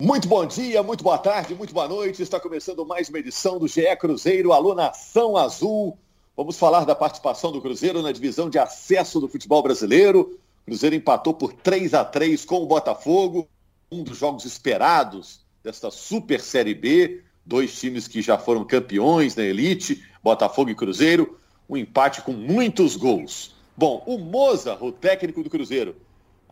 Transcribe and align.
Muito 0.00 0.28
bom 0.28 0.46
dia, 0.46 0.80
muito 0.80 1.02
boa 1.02 1.18
tarde, 1.18 1.56
muito 1.56 1.74
boa 1.74 1.88
noite. 1.88 2.22
Está 2.22 2.38
começando 2.38 2.86
mais 2.86 3.08
uma 3.08 3.18
edição 3.18 3.58
do 3.58 3.66
GE 3.66 3.96
Cruzeiro, 3.98 4.52
Alô 4.52 4.72
Nação 4.72 5.36
Azul. 5.36 5.98
Vamos 6.36 6.56
falar 6.56 6.84
da 6.84 6.94
participação 6.94 7.50
do 7.50 7.60
Cruzeiro 7.60 8.00
na 8.00 8.12
divisão 8.12 8.48
de 8.48 8.60
acesso 8.60 9.18
do 9.18 9.26
futebol 9.26 9.60
brasileiro. 9.60 10.38
O 10.62 10.66
Cruzeiro 10.66 10.94
empatou 10.94 11.34
por 11.34 11.52
3 11.52 11.94
a 11.94 12.04
3 12.04 12.44
com 12.44 12.62
o 12.62 12.66
Botafogo, 12.66 13.48
um 13.90 14.04
dos 14.04 14.16
jogos 14.16 14.44
esperados 14.44 15.44
desta 15.64 15.90
Super 15.90 16.40
Série 16.40 16.74
B. 16.74 17.24
Dois 17.44 17.76
times 17.76 18.06
que 18.06 18.22
já 18.22 18.38
foram 18.38 18.64
campeões 18.64 19.34
na 19.34 19.42
elite, 19.42 20.04
Botafogo 20.22 20.70
e 20.70 20.76
Cruzeiro. 20.76 21.36
Um 21.68 21.76
empate 21.76 22.22
com 22.22 22.30
muitos 22.30 22.94
gols. 22.94 23.52
Bom, 23.76 24.04
o 24.06 24.16
Moza, 24.16 24.78
o 24.80 24.92
técnico 24.92 25.42
do 25.42 25.50
Cruzeiro, 25.50 25.96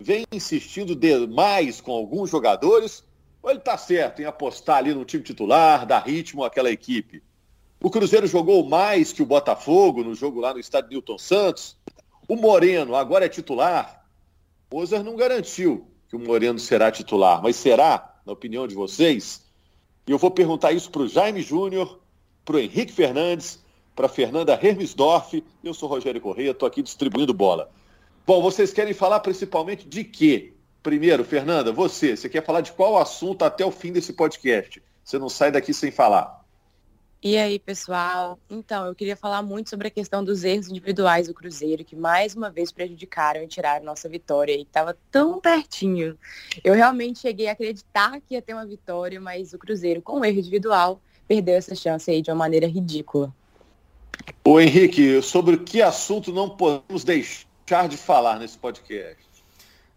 vem 0.01 0.27
insistindo 0.33 0.97
demais 0.97 1.81
com 1.81 1.93
alguns 1.93 2.29
jogadores 2.29 3.06
ou 3.47 3.51
ele 3.53 3.61
está 3.61 3.79
certo 3.79 4.21
em 4.21 4.25
apostar 4.25 4.79
ali 4.79 4.93
no 4.93 5.05
time 5.05 5.23
titular, 5.23 5.87
dar 5.87 6.01
ritmo 6.01 6.43
àquela 6.43 6.69
equipe? 6.69 7.23
O 7.81 7.89
Cruzeiro 7.89 8.27
jogou 8.27 8.69
mais 8.69 9.13
que 9.13 9.23
o 9.23 9.27
Botafogo 9.27 10.03
no 10.03 10.17
jogo 10.17 10.41
lá 10.41 10.53
no 10.53 10.59
estádio 10.59 10.91
Newton 10.91 11.17
Santos. 11.17 11.77
O 12.27 12.35
Moreno 12.35 12.97
agora 12.97 13.27
é 13.27 13.29
titular. 13.29 14.05
O 14.69 14.81
Mozer 14.81 15.05
não 15.05 15.15
garantiu 15.15 15.87
que 16.09 16.17
o 16.17 16.19
Moreno 16.19 16.59
será 16.59 16.91
titular, 16.91 17.41
mas 17.41 17.55
será, 17.55 18.17
na 18.27 18.33
opinião 18.33 18.67
de 18.67 18.75
vocês? 18.75 19.45
E 20.09 20.11
eu 20.11 20.19
vou 20.19 20.33
perguntar 20.33 20.73
isso 20.73 20.91
para 20.91 21.03
o 21.03 21.09
Jaime 21.09 21.41
Júnior, 21.41 22.01
para 22.45 22.57
o 22.57 22.59
Henrique 22.59 22.93
Fernandes, 22.93 23.63
para 23.95 24.09
Fernanda 24.09 24.59
Hermesdorf. 24.61 25.45
Eu 25.63 25.73
sou 25.73 25.89
Rogério 25.89 26.21
Correia, 26.21 26.51
estou 26.51 26.67
aqui 26.67 26.83
distribuindo 26.83 27.33
bola. 27.33 27.71
Bom, 28.27 28.43
vocês 28.43 28.73
querem 28.73 28.93
falar 28.93 29.21
principalmente 29.21 29.89
de 29.89 30.03
quê? 30.03 30.56
Primeiro, 30.87 31.25
Fernanda, 31.25 31.73
você, 31.73 32.17
você 32.17 32.29
quer 32.29 32.45
falar 32.45 32.61
de 32.61 32.71
qual 32.71 32.97
assunto 32.97 33.45
até 33.45 33.67
o 33.67 33.73
fim 33.73 33.91
desse 33.93 34.13
podcast? 34.13 34.81
Você 35.03 35.19
não 35.19 35.29
sai 35.29 35.51
daqui 35.51 35.75
sem 35.75 35.91
falar. 35.91 36.45
E 37.21 37.37
aí, 37.37 37.59
pessoal? 37.59 38.39
Então, 38.49 38.87
eu 38.87 38.95
queria 38.95 39.17
falar 39.17 39.43
muito 39.43 39.69
sobre 39.69 39.89
a 39.89 39.91
questão 39.91 40.23
dos 40.23 40.45
erros 40.45 40.69
individuais 40.69 41.27
do 41.27 41.35
Cruzeiro, 41.35 41.85
que 41.85 41.97
mais 41.97 42.37
uma 42.37 42.51
vez 42.51 42.71
prejudicaram 42.71 43.43
e 43.43 43.49
tiraram 43.49 43.85
nossa 43.85 44.09
vitória, 44.09 44.53
e 44.53 44.63
estava 44.63 44.97
tão 45.11 45.41
pertinho. 45.41 46.17
Eu 46.63 46.73
realmente 46.73 47.19
cheguei 47.19 47.49
a 47.49 47.53
acreditar 47.53 48.21
que 48.21 48.35
ia 48.35 48.41
ter 48.41 48.55
uma 48.55 48.65
vitória, 48.65 49.21
mas 49.21 49.53
o 49.53 49.59
Cruzeiro, 49.59 50.01
com 50.01 50.21
um 50.21 50.25
erro 50.25 50.39
individual, 50.39 51.01
perdeu 51.27 51.57
essa 51.57 51.75
chance 51.75 52.09
aí 52.09 52.23
de 52.23 52.31
uma 52.31 52.37
maneira 52.37 52.69
ridícula. 52.69 53.35
Ô 54.45 54.61
Henrique, 54.61 55.21
sobre 55.21 55.57
que 55.57 55.83
assunto 55.83 56.33
não 56.33 56.49
podemos 56.49 57.03
deixar 57.03 57.89
de 57.89 57.97
falar 57.97 58.39
nesse 58.39 58.57
podcast? 58.57 59.27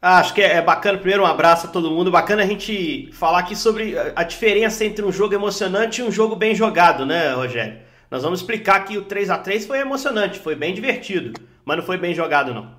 Ah, 0.02 0.20
acho 0.20 0.34
que 0.34 0.42
é, 0.42 0.56
é 0.56 0.62
bacana, 0.62 0.98
primeiro 0.98 1.24
um 1.24 1.26
abraço 1.26 1.68
a 1.68 1.70
todo 1.70 1.92
mundo, 1.92 2.10
bacana 2.10 2.44
a 2.44 2.46
gente 2.46 3.12
falar 3.12 3.40
aqui 3.40 3.56
sobre 3.56 3.96
a 4.16 4.24
diferença 4.24 4.86
entre 4.86 5.04
um 5.04 5.12
jogo 5.12 5.34
emocionante 5.34 6.00
e 6.00 6.04
um 6.04 6.12
jogo 6.12 6.38
bem 6.38 6.56
jogado, 6.56 7.06
né, 7.06 7.34
Rogério? 7.34 7.82
Nós 8.10 8.24
vamos 8.24 8.40
explicar 8.40 8.86
que 8.86 8.98
o 8.98 9.04
3 9.04 9.30
a 9.30 9.38
3 9.38 9.68
foi 9.68 9.80
emocionante, 9.80 10.40
foi 10.40 10.56
bem 10.56 10.74
divertido, 10.74 11.40
mas 11.66 11.78
não 11.78 11.86
foi 11.86 11.98
bem 11.98 12.14
jogado 12.14 12.54
não. 12.54 12.78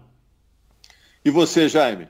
E 1.23 1.31
você, 1.31 1.69
Jaime? 1.69 2.09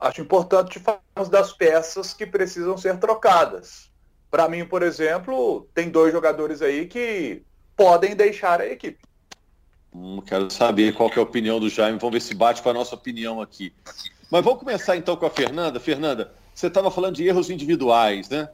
Acho 0.00 0.22
importante 0.22 0.78
falarmos 0.78 1.28
das 1.30 1.52
peças 1.52 2.14
que 2.14 2.26
precisam 2.26 2.78
ser 2.78 2.98
trocadas. 2.98 3.90
Para 4.30 4.48
mim, 4.48 4.64
por 4.64 4.82
exemplo, 4.82 5.68
tem 5.74 5.90
dois 5.90 6.10
jogadores 6.10 6.62
aí 6.62 6.86
que 6.86 7.42
podem 7.76 8.16
deixar 8.16 8.60
a 8.60 8.66
equipe. 8.66 8.98
Hum, 9.94 10.20
quero 10.26 10.50
saber 10.50 10.92
qual 10.92 11.08
que 11.08 11.18
é 11.18 11.22
a 11.22 11.24
opinião 11.24 11.60
do 11.60 11.68
Jaime. 11.68 11.98
Vamos 11.98 12.14
ver 12.14 12.20
se 12.20 12.34
bate 12.34 12.60
com 12.60 12.68
a 12.68 12.74
nossa 12.74 12.94
opinião 12.94 13.40
aqui. 13.40 13.72
Mas 14.30 14.44
vamos 14.44 14.58
começar 14.58 14.96
então 14.96 15.16
com 15.16 15.24
a 15.24 15.30
Fernanda. 15.30 15.78
Fernanda, 15.78 16.34
você 16.52 16.66
estava 16.66 16.90
falando 16.90 17.14
de 17.14 17.24
erros 17.24 17.48
individuais, 17.48 18.28
né? 18.28 18.48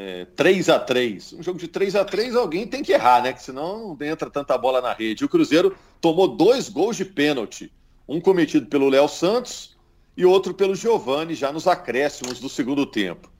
É, 0.00 0.26
3 0.36 0.68
a 0.68 0.78
3 0.78 1.32
Um 1.32 1.42
jogo 1.42 1.58
de 1.58 1.66
3 1.66 1.96
a 1.96 2.04
3 2.04 2.36
alguém 2.36 2.68
tem 2.68 2.82
que 2.82 2.92
errar, 2.92 3.22
né? 3.22 3.32
Que 3.32 3.42
senão 3.42 3.96
não 3.98 4.06
entra 4.06 4.30
tanta 4.30 4.56
bola 4.56 4.80
na 4.80 4.94
rede. 4.94 5.24
O 5.24 5.28
Cruzeiro 5.28 5.76
tomou 6.00 6.28
dois 6.28 6.68
gols 6.68 6.96
de 6.96 7.04
pênalti. 7.04 7.70
Um 8.08 8.20
cometido 8.20 8.66
pelo 8.66 8.88
Léo 8.88 9.08
Santos 9.08 9.76
e 10.16 10.24
outro 10.24 10.54
pelo 10.54 10.74
Giovani, 10.74 11.34
já 11.34 11.52
nos 11.52 11.68
acréscimos 11.68 12.40
do 12.40 12.48
segundo 12.48 12.86
tempo. 12.86 13.30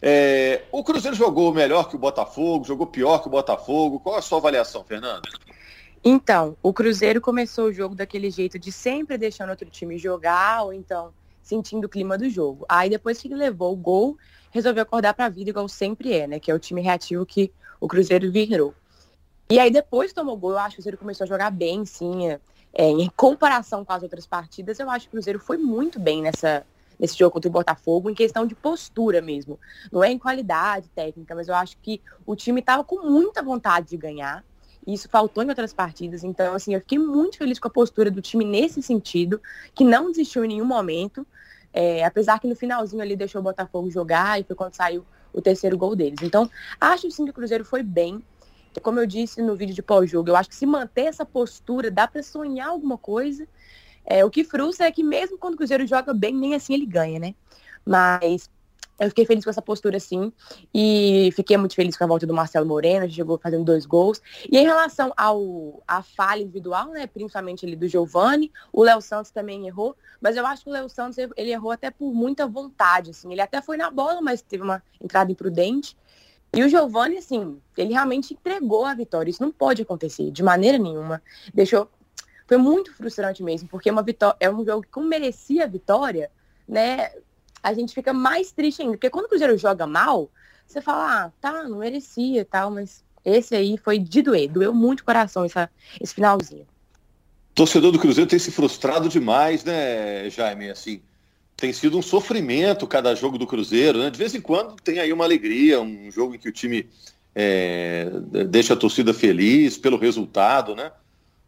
É, 0.00 0.62
o 0.70 0.84
Cruzeiro 0.84 1.16
jogou 1.16 1.52
melhor 1.52 1.88
que 1.88 1.96
o 1.96 1.98
Botafogo, 1.98 2.64
jogou 2.64 2.86
pior 2.86 3.18
que 3.18 3.26
o 3.26 3.30
Botafogo. 3.30 3.98
Qual 3.98 4.16
a 4.16 4.22
sua 4.22 4.38
avaliação, 4.38 4.84
Fernanda? 4.84 5.22
Então, 6.04 6.54
o 6.62 6.72
Cruzeiro 6.72 7.20
começou 7.20 7.66
o 7.66 7.72
jogo 7.72 7.94
daquele 7.94 8.30
jeito 8.30 8.58
de 8.58 8.70
sempre 8.70 9.16
deixando 9.16 9.48
outro 9.48 9.70
time 9.70 9.96
jogar, 9.96 10.62
ou 10.64 10.72
então 10.72 11.14
sentindo 11.42 11.86
o 11.86 11.88
clima 11.88 12.18
do 12.18 12.28
jogo. 12.28 12.66
Aí 12.68 12.90
depois 12.90 13.20
que 13.20 13.28
levou 13.28 13.72
o 13.72 13.76
gol, 13.76 14.18
resolveu 14.50 14.82
acordar 14.82 15.14
para 15.14 15.26
a 15.26 15.28
vida 15.28 15.50
igual 15.50 15.68
sempre 15.68 16.12
é, 16.12 16.26
né? 16.26 16.38
Que 16.38 16.50
é 16.50 16.54
o 16.54 16.58
time 16.58 16.80
reativo 16.80 17.24
que 17.24 17.50
o 17.80 17.88
Cruzeiro 17.88 18.30
virou. 18.30 18.74
E 19.50 19.58
aí 19.58 19.70
depois 19.70 20.12
tomou 20.12 20.36
gol, 20.36 20.52
eu 20.52 20.58
acho 20.58 20.70
que 20.70 20.74
o 20.74 20.76
Cruzeiro 20.76 20.98
começou 20.98 21.24
a 21.24 21.28
jogar 21.28 21.50
bem, 21.50 21.84
sim. 21.86 22.28
É, 22.28 22.40
é, 22.72 22.88
em 22.88 23.10
comparação 23.16 23.84
com 23.84 23.92
as 23.92 24.02
outras 24.02 24.26
partidas, 24.26 24.78
eu 24.78 24.90
acho 24.90 25.06
que 25.06 25.08
o 25.08 25.12
Cruzeiro 25.12 25.38
foi 25.38 25.56
muito 25.56 25.98
bem 26.00 26.22
nessa, 26.22 26.66
nesse 26.98 27.16
jogo 27.16 27.32
contra 27.32 27.48
o 27.48 27.52
Botafogo, 27.52 28.10
em 28.10 28.14
questão 28.14 28.46
de 28.46 28.54
postura 28.54 29.22
mesmo. 29.22 29.58
Não 29.92 30.02
é 30.02 30.10
em 30.10 30.18
qualidade 30.18 30.88
técnica, 30.88 31.34
mas 31.34 31.48
eu 31.48 31.54
acho 31.54 31.76
que 31.78 32.00
o 32.26 32.34
time 32.34 32.60
estava 32.60 32.82
com 32.82 33.08
muita 33.08 33.42
vontade 33.42 33.88
de 33.90 33.96
ganhar. 33.96 34.44
Isso 34.86 35.08
faltou 35.08 35.42
em 35.42 35.48
outras 35.48 35.72
partidas. 35.72 36.24
Então, 36.24 36.54
assim, 36.54 36.74
eu 36.74 36.80
fiquei 36.80 36.98
muito 36.98 37.38
feliz 37.38 37.58
com 37.58 37.68
a 37.68 37.70
postura 37.70 38.10
do 38.10 38.20
time 38.20 38.44
nesse 38.44 38.82
sentido, 38.82 39.40
que 39.74 39.84
não 39.84 40.10
desistiu 40.10 40.44
em 40.44 40.48
nenhum 40.48 40.64
momento. 40.64 41.26
É, 41.72 42.04
apesar 42.04 42.38
que 42.38 42.46
no 42.46 42.54
finalzinho 42.54 43.02
ali 43.02 43.16
deixou 43.16 43.40
o 43.40 43.44
Botafogo 43.44 43.90
jogar 43.90 44.40
e 44.40 44.44
foi 44.44 44.54
quando 44.54 44.74
saiu 44.74 45.04
o 45.32 45.42
terceiro 45.42 45.76
gol 45.76 45.96
deles. 45.96 46.20
Então, 46.22 46.48
acho 46.80 47.10
sim 47.10 47.24
que 47.24 47.30
o 47.30 47.34
Cruzeiro 47.34 47.64
foi 47.64 47.82
bem. 47.82 48.22
Como 48.82 49.00
eu 49.00 49.06
disse 49.06 49.42
no 49.42 49.56
vídeo 49.56 49.74
de 49.74 49.82
pós-jogo, 49.82 50.28
eu 50.28 50.36
acho 50.36 50.48
que 50.48 50.54
se 50.54 50.66
manter 50.66 51.06
essa 51.06 51.24
postura, 51.24 51.90
dá 51.90 52.06
para 52.06 52.22
sonhar 52.22 52.68
alguma 52.68 52.98
coisa. 52.98 53.46
É, 54.04 54.24
o 54.24 54.30
que 54.30 54.44
frustra 54.44 54.86
é 54.86 54.92
que 54.92 55.02
mesmo 55.02 55.38
quando 55.38 55.54
o 55.54 55.56
Cruzeiro 55.56 55.86
joga 55.86 56.12
bem, 56.12 56.34
nem 56.34 56.54
assim 56.54 56.74
ele 56.74 56.86
ganha, 56.86 57.18
né? 57.18 57.34
Mas 57.84 58.50
eu 58.98 59.08
fiquei 59.08 59.26
feliz 59.26 59.44
com 59.44 59.50
essa 59.50 59.62
postura, 59.62 59.98
sim. 59.98 60.32
E 60.72 61.30
fiquei 61.34 61.56
muito 61.56 61.74
feliz 61.74 61.96
com 61.96 62.04
a 62.04 62.06
volta 62.06 62.26
do 62.26 62.34
Marcelo 62.34 62.66
Moreno, 62.66 63.06
que 63.06 63.14
chegou 63.14 63.38
fazendo 63.38 63.64
dois 63.64 63.84
gols. 63.84 64.22
E 64.50 64.56
em 64.56 64.64
relação 64.64 65.12
ao 65.16 65.82
a 65.86 66.02
falha 66.02 66.42
individual, 66.42 66.88
né, 66.88 67.06
principalmente 67.06 67.66
ele 67.66 67.74
do 67.74 67.88
Giovani, 67.88 68.52
o 68.72 68.82
Léo 68.82 69.00
Santos 69.00 69.30
também 69.30 69.66
errou. 69.66 69.96
Mas 70.20 70.36
eu 70.36 70.46
acho 70.46 70.62
que 70.64 70.70
o 70.70 70.72
Léo 70.72 70.88
Santos 70.88 71.18
ele 71.18 71.50
errou 71.50 71.72
até 71.72 71.90
por 71.90 72.12
muita 72.12 72.46
vontade, 72.46 73.10
assim. 73.10 73.32
Ele 73.32 73.40
até 73.40 73.60
foi 73.60 73.76
na 73.76 73.90
bola, 73.90 74.20
mas 74.22 74.40
teve 74.40 74.62
uma 74.62 74.82
entrada 75.00 75.30
imprudente. 75.30 75.96
E 76.52 76.62
o 76.62 76.68
Giovani, 76.68 77.18
assim, 77.18 77.60
ele 77.76 77.92
realmente 77.92 78.34
entregou 78.34 78.84
a 78.84 78.94
vitória. 78.94 79.28
Isso 79.28 79.42
não 79.42 79.50
pode 79.50 79.82
acontecer 79.82 80.30
de 80.30 80.42
maneira 80.42 80.78
nenhuma. 80.78 81.20
Deixou. 81.52 81.90
Foi 82.46 82.58
muito 82.58 82.92
frustrante 82.92 83.42
mesmo, 83.42 83.68
porque 83.68 83.88
é 83.88 83.92
uma 83.92 84.02
vitória, 84.02 84.36
é 84.38 84.50
um 84.50 84.64
jogo 84.64 84.82
que, 84.82 84.88
como 84.88 85.08
merecia 85.08 85.64
a 85.64 85.66
vitória, 85.66 86.30
né? 86.68 87.10
A 87.64 87.72
gente 87.72 87.94
fica 87.94 88.12
mais 88.12 88.52
triste 88.52 88.82
ainda. 88.82 88.92
Porque 88.92 89.08
quando 89.08 89.24
o 89.24 89.28
Cruzeiro 89.28 89.56
joga 89.56 89.86
mal, 89.86 90.30
você 90.66 90.82
fala, 90.82 91.24
ah, 91.24 91.32
tá, 91.40 91.64
não 91.64 91.78
merecia 91.78 92.42
e 92.42 92.44
tal, 92.44 92.70
mas 92.70 93.02
esse 93.24 93.56
aí 93.56 93.78
foi 93.78 93.98
de 93.98 94.20
doer, 94.20 94.50
doeu 94.50 94.74
muito 94.74 95.00
o 95.00 95.04
coração 95.04 95.46
essa, 95.46 95.70
esse 95.98 96.14
finalzinho. 96.14 96.66
torcedor 97.54 97.90
do 97.90 97.98
Cruzeiro 97.98 98.28
tem 98.28 98.38
se 98.38 98.50
frustrado 98.50 99.08
demais, 99.08 99.64
né, 99.64 100.28
Jaime? 100.28 100.68
Assim, 100.68 101.00
tem 101.56 101.72
sido 101.72 101.96
um 101.96 102.02
sofrimento 102.02 102.86
cada 102.86 103.14
jogo 103.14 103.38
do 103.38 103.46
Cruzeiro, 103.46 103.98
né? 103.98 104.10
De 104.10 104.18
vez 104.18 104.34
em 104.34 104.42
quando 104.42 104.76
tem 104.76 104.98
aí 104.98 105.10
uma 105.10 105.24
alegria, 105.24 105.80
um 105.80 106.10
jogo 106.10 106.34
em 106.34 106.38
que 106.38 106.48
o 106.50 106.52
time 106.52 106.86
é, 107.34 108.10
deixa 108.48 108.74
a 108.74 108.76
torcida 108.76 109.14
feliz 109.14 109.78
pelo 109.78 109.96
resultado, 109.96 110.74
né? 110.76 110.92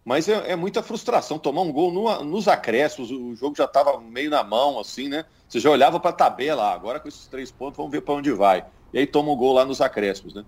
Mas 0.06 0.28
é, 0.28 0.52
é 0.52 0.54
muita 0.54 0.84
frustração 0.84 1.36
tomar 1.36 1.62
um 1.62 1.72
gol 1.72 1.92
no, 1.92 2.22
nos 2.22 2.46
acréscimos, 2.46 3.10
o 3.10 3.34
jogo 3.34 3.56
já 3.56 3.64
estava 3.64 4.00
meio 4.00 4.30
na 4.30 4.44
mão, 4.44 4.78
assim, 4.78 5.08
né? 5.08 5.24
Você 5.48 5.58
já 5.58 5.68
olhava 5.68 5.98
para 5.98 6.10
a 6.10 6.12
tabela, 6.12 6.62
ah, 6.70 6.74
agora 6.74 7.00
com 7.00 7.08
esses 7.08 7.26
três 7.26 7.50
pontos, 7.50 7.76
vamos 7.76 7.90
ver 7.90 8.02
para 8.02 8.14
onde 8.14 8.30
vai. 8.30 8.64
E 8.92 9.00
aí 9.00 9.06
toma 9.08 9.32
um 9.32 9.36
gol 9.36 9.52
lá 9.52 9.64
nos 9.64 9.80
acréscimos, 9.80 10.32
né? 10.32 10.44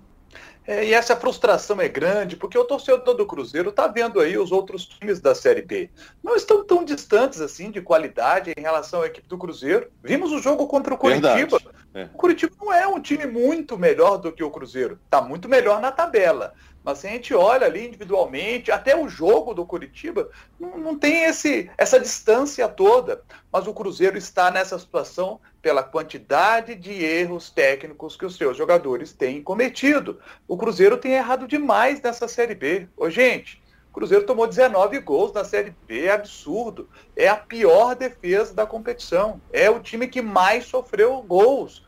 É, 0.66 0.84
e 0.84 0.92
essa 0.92 1.16
frustração 1.16 1.80
é 1.80 1.88
grande, 1.88 2.36
porque 2.36 2.58
o 2.58 2.64
torcedor 2.64 3.14
do 3.14 3.26
Cruzeiro 3.26 3.70
está 3.70 3.86
vendo 3.86 4.20
aí 4.20 4.36
os 4.36 4.52
outros 4.52 4.84
times 4.84 5.18
da 5.18 5.34
Série 5.34 5.62
B. 5.62 5.88
Não 6.22 6.36
estão 6.36 6.62
tão 6.62 6.84
distantes 6.84 7.40
assim 7.40 7.70
de 7.70 7.80
qualidade 7.80 8.52
em 8.54 8.60
relação 8.60 9.00
à 9.00 9.06
equipe 9.06 9.26
do 9.26 9.38
Cruzeiro. 9.38 9.90
Vimos 10.04 10.30
o 10.30 10.38
jogo 10.38 10.66
contra 10.66 10.92
o 10.92 10.98
Curitiba. 10.98 11.58
É. 11.94 12.04
O 12.04 12.18
Curitiba 12.18 12.54
não 12.60 12.70
é 12.70 12.86
um 12.86 13.00
time 13.00 13.26
muito 13.26 13.78
melhor 13.78 14.18
do 14.18 14.30
que 14.30 14.44
o 14.44 14.50
Cruzeiro. 14.50 15.00
Está 15.06 15.22
muito 15.22 15.48
melhor 15.48 15.80
na 15.80 15.90
tabela. 15.90 16.52
Mas 16.84 16.98
se 16.98 17.06
a 17.06 17.10
gente 17.10 17.34
olha 17.34 17.66
ali 17.66 17.86
individualmente, 17.86 18.70
até 18.70 18.96
o 18.96 19.08
jogo 19.08 19.54
do 19.54 19.64
Curitiba, 19.64 20.30
não, 20.60 20.78
não 20.78 20.98
tem 20.98 21.24
esse, 21.24 21.70
essa 21.76 21.98
distância 21.98 22.68
toda. 22.68 23.22
Mas 23.50 23.66
o 23.66 23.74
Cruzeiro 23.74 24.18
está 24.18 24.50
nessa 24.50 24.78
situação 24.78 25.40
pela 25.60 25.82
quantidade 25.82 26.74
de 26.74 26.92
erros 27.04 27.50
técnicos 27.50 28.16
que 28.16 28.24
os 28.24 28.36
seus 28.36 28.56
jogadores 28.56 29.12
têm 29.12 29.42
cometido. 29.42 30.18
O 30.46 30.56
Cruzeiro 30.56 30.96
tem 30.96 31.12
errado 31.12 31.48
demais 31.48 32.00
nessa 32.00 32.28
Série 32.28 32.54
B. 32.54 32.88
Ô, 32.96 33.10
gente, 33.10 33.62
o 33.90 33.94
Cruzeiro 33.94 34.24
tomou 34.24 34.46
19 34.46 34.98
gols 35.00 35.32
na 35.32 35.44
Série 35.44 35.74
B, 35.86 36.04
é 36.04 36.12
absurdo. 36.12 36.88
É 37.16 37.28
a 37.28 37.36
pior 37.36 37.94
defesa 37.94 38.54
da 38.54 38.66
competição. 38.66 39.40
É 39.52 39.68
o 39.68 39.80
time 39.80 40.06
que 40.06 40.22
mais 40.22 40.64
sofreu 40.64 41.20
gols 41.22 41.86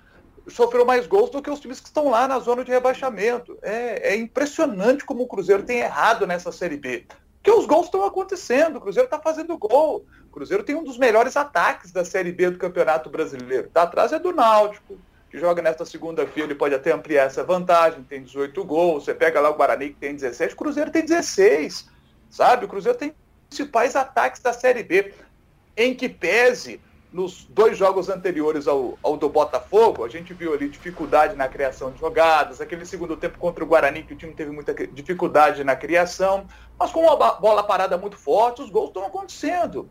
sofreu 0.50 0.84
mais 0.84 1.06
gols 1.06 1.30
do 1.30 1.40
que 1.40 1.50
os 1.50 1.60
times 1.60 1.80
que 1.80 1.86
estão 1.86 2.10
lá 2.10 2.26
na 2.26 2.38
zona 2.38 2.64
de 2.64 2.70
rebaixamento. 2.70 3.58
É, 3.62 4.14
é 4.14 4.16
impressionante 4.16 5.04
como 5.04 5.22
o 5.22 5.28
Cruzeiro 5.28 5.62
tem 5.62 5.78
errado 5.78 6.26
nessa 6.26 6.52
Série 6.52 6.76
B. 6.76 7.06
Porque 7.42 7.50
os 7.50 7.66
gols 7.66 7.86
estão 7.86 8.04
acontecendo, 8.04 8.76
o 8.76 8.80
Cruzeiro 8.80 9.06
está 9.06 9.18
fazendo 9.18 9.56
gol. 9.56 10.04
O 10.30 10.32
Cruzeiro 10.32 10.62
tem 10.62 10.76
um 10.76 10.84
dos 10.84 10.96
melhores 10.96 11.36
ataques 11.36 11.90
da 11.90 12.04
Série 12.04 12.30
B 12.30 12.50
do 12.50 12.58
Campeonato 12.58 13.10
Brasileiro. 13.10 13.66
Está 13.66 13.82
atrás 13.82 14.12
é 14.12 14.18
do 14.18 14.32
Náutico, 14.32 14.96
que 15.28 15.36
joga 15.36 15.60
nesta 15.60 15.84
segunda-feira, 15.84 16.46
ele 16.46 16.54
pode 16.54 16.72
até 16.72 16.92
ampliar 16.92 17.24
essa 17.26 17.42
vantagem, 17.42 18.04
tem 18.04 18.22
18 18.22 18.64
gols. 18.64 19.04
Você 19.04 19.12
pega 19.12 19.40
lá 19.40 19.50
o 19.50 19.54
Guarani, 19.54 19.88
que 19.88 19.96
tem 19.96 20.14
17, 20.14 20.54
o 20.54 20.56
Cruzeiro 20.56 20.92
tem 20.92 21.04
16. 21.04 21.90
Sabe? 22.30 22.64
O 22.64 22.68
Cruzeiro 22.68 22.96
tem 22.96 23.12
principais 23.48 23.96
ataques 23.96 24.40
da 24.40 24.52
Série 24.52 24.84
B. 24.84 25.12
Em 25.76 25.96
que 25.96 26.08
pese 26.08 26.80
nos 27.12 27.44
dois 27.44 27.76
jogos 27.76 28.08
anteriores 28.08 28.68
ao, 28.68 28.96
ao, 29.02 29.16
do 29.16 29.28
Botafogo, 29.28 30.04
a 30.04 30.08
gente 30.08 30.32
viu 30.32 30.54
ali 30.54 30.68
dificuldade 30.68 31.34
na 31.34 31.48
criação 31.48 31.90
de 31.90 31.98
jogadas, 31.98 32.60
aquele 32.60 32.86
segundo 32.86 33.16
tempo 33.16 33.36
contra 33.36 33.64
o 33.64 33.66
Guarani, 33.66 34.04
que 34.04 34.14
o 34.14 34.16
time 34.16 34.32
teve 34.32 34.52
muita 34.52 34.72
dificuldade 34.72 35.64
na 35.64 35.74
criação, 35.74 36.46
mas 36.78 36.92
com 36.92 37.00
uma 37.00 37.16
bola 37.16 37.64
parada 37.64 37.98
muito 37.98 38.16
forte, 38.16 38.62
os 38.62 38.70
gols 38.70 38.90
estão 38.90 39.04
acontecendo. 39.04 39.88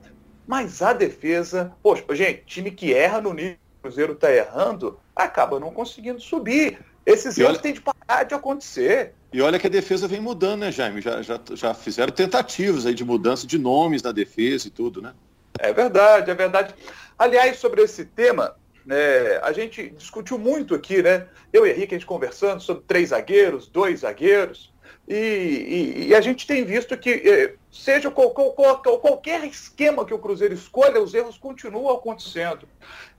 Mas 0.50 0.82
a 0.82 0.94
defesa, 0.94 1.72
poxa, 1.84 2.04
gente, 2.16 2.42
time 2.44 2.72
que 2.72 2.92
erra 2.92 3.22
no 3.22 3.32
nível 3.36 3.52
que 3.52 3.78
o 3.78 3.82
Cruzeiro 3.84 4.14
está 4.14 4.34
errando, 4.34 5.00
acaba 5.16 5.60
não 5.60 5.70
conseguindo 5.70 6.20
subir. 6.20 6.80
Esses 7.06 7.38
erros 7.38 7.52
olha... 7.52 7.62
têm 7.62 7.74
de 7.74 7.82
parar 7.82 8.24
de 8.24 8.34
acontecer. 8.34 9.14
E 9.32 9.44
olha 9.44 9.60
que 9.60 9.68
a 9.68 9.70
defesa 9.70 10.08
vem 10.08 10.20
mudando, 10.20 10.62
né, 10.62 10.72
Jaime? 10.72 11.02
Já, 11.02 11.22
já, 11.22 11.40
já 11.54 11.76
fizeram 11.76 12.12
tentativas 12.12 12.88
aí 12.88 12.96
de 12.96 13.06
mudança 13.06 13.46
de 13.46 13.60
nomes 13.60 14.02
na 14.02 14.12
defesa 14.12 14.68
e 14.68 14.72
tudo, 14.72 15.04
né? 15.04 15.14
É 15.60 15.72
verdade, 15.72 16.32
é 16.32 16.34
verdade. 16.34 16.74
Aliás, 17.16 17.60
sobre 17.60 17.84
esse 17.84 18.04
tema, 18.04 18.56
né, 18.84 19.38
a 19.44 19.52
gente 19.52 19.92
discutiu 19.92 20.40
muito 20.40 20.74
aqui, 20.74 21.04
né? 21.04 21.28
Eu 21.54 21.68
e 21.68 21.70
Henrique, 21.70 21.94
a 21.94 21.98
gente 22.00 22.08
conversando 22.08 22.60
sobre 22.60 22.86
três 22.88 23.10
zagueiros, 23.10 23.68
dois 23.68 24.00
zagueiros, 24.00 24.74
e, 25.10 25.16
e, 25.16 26.08
e 26.10 26.16
a 26.16 26.22
gente 26.22 26.46
tem 26.46 26.64
visto 26.64 26.96
que, 26.96 27.10
eh, 27.10 27.56
seja 27.72 28.12
qual, 28.12 28.30
qual, 28.30 28.52
qual, 28.54 29.00
qualquer 29.00 29.44
esquema 29.44 30.06
que 30.06 30.14
o 30.14 30.20
Cruzeiro 30.20 30.54
escolha, 30.54 31.02
os 31.02 31.16
erros 31.16 31.36
continuam 31.36 31.90
acontecendo. 31.90 32.68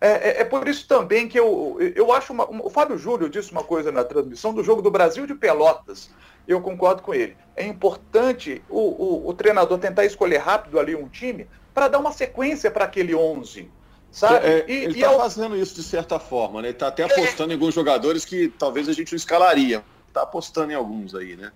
É, 0.00 0.08
é, 0.08 0.40
é 0.42 0.44
por 0.44 0.68
isso 0.68 0.86
também 0.86 1.26
que 1.28 1.38
eu, 1.38 1.78
eu 1.96 2.12
acho. 2.12 2.32
Uma, 2.32 2.48
o 2.48 2.70
Fábio 2.70 2.96
Júlio 2.96 3.28
disse 3.28 3.50
uma 3.50 3.64
coisa 3.64 3.90
na 3.90 4.04
transmissão 4.04 4.54
do 4.54 4.62
jogo 4.62 4.80
do 4.80 4.90
Brasil 4.90 5.26
de 5.26 5.34
Pelotas. 5.34 6.10
Eu 6.46 6.60
concordo 6.60 7.02
com 7.02 7.12
ele. 7.12 7.36
É 7.56 7.66
importante 7.66 8.62
o, 8.68 8.78
o, 8.78 9.28
o 9.28 9.34
treinador 9.34 9.76
tentar 9.78 10.04
escolher 10.04 10.38
rápido 10.38 10.78
ali 10.78 10.94
um 10.94 11.08
time 11.08 11.48
para 11.74 11.88
dar 11.88 11.98
uma 11.98 12.12
sequência 12.12 12.70
para 12.70 12.84
aquele 12.84 13.16
11. 13.16 13.68
Sabe? 14.12 14.46
É, 14.46 14.64
e, 14.68 14.84
ele 14.84 14.94
está 14.94 15.12
fazendo 15.12 15.56
isso 15.56 15.74
de 15.74 15.82
certa 15.82 16.20
forma, 16.20 16.62
né? 16.62 16.68
Ele 16.68 16.76
está 16.76 16.86
até 16.86 17.02
apostando 17.02 17.50
é... 17.50 17.54
em 17.54 17.58
alguns 17.58 17.74
jogadores 17.74 18.24
que 18.24 18.48
talvez 18.48 18.88
a 18.88 18.92
gente 18.92 19.12
não 19.12 19.16
escalaria. 19.16 19.84
Está 20.06 20.22
apostando 20.22 20.70
em 20.70 20.74
alguns 20.76 21.16
aí, 21.16 21.36
né? 21.36 21.50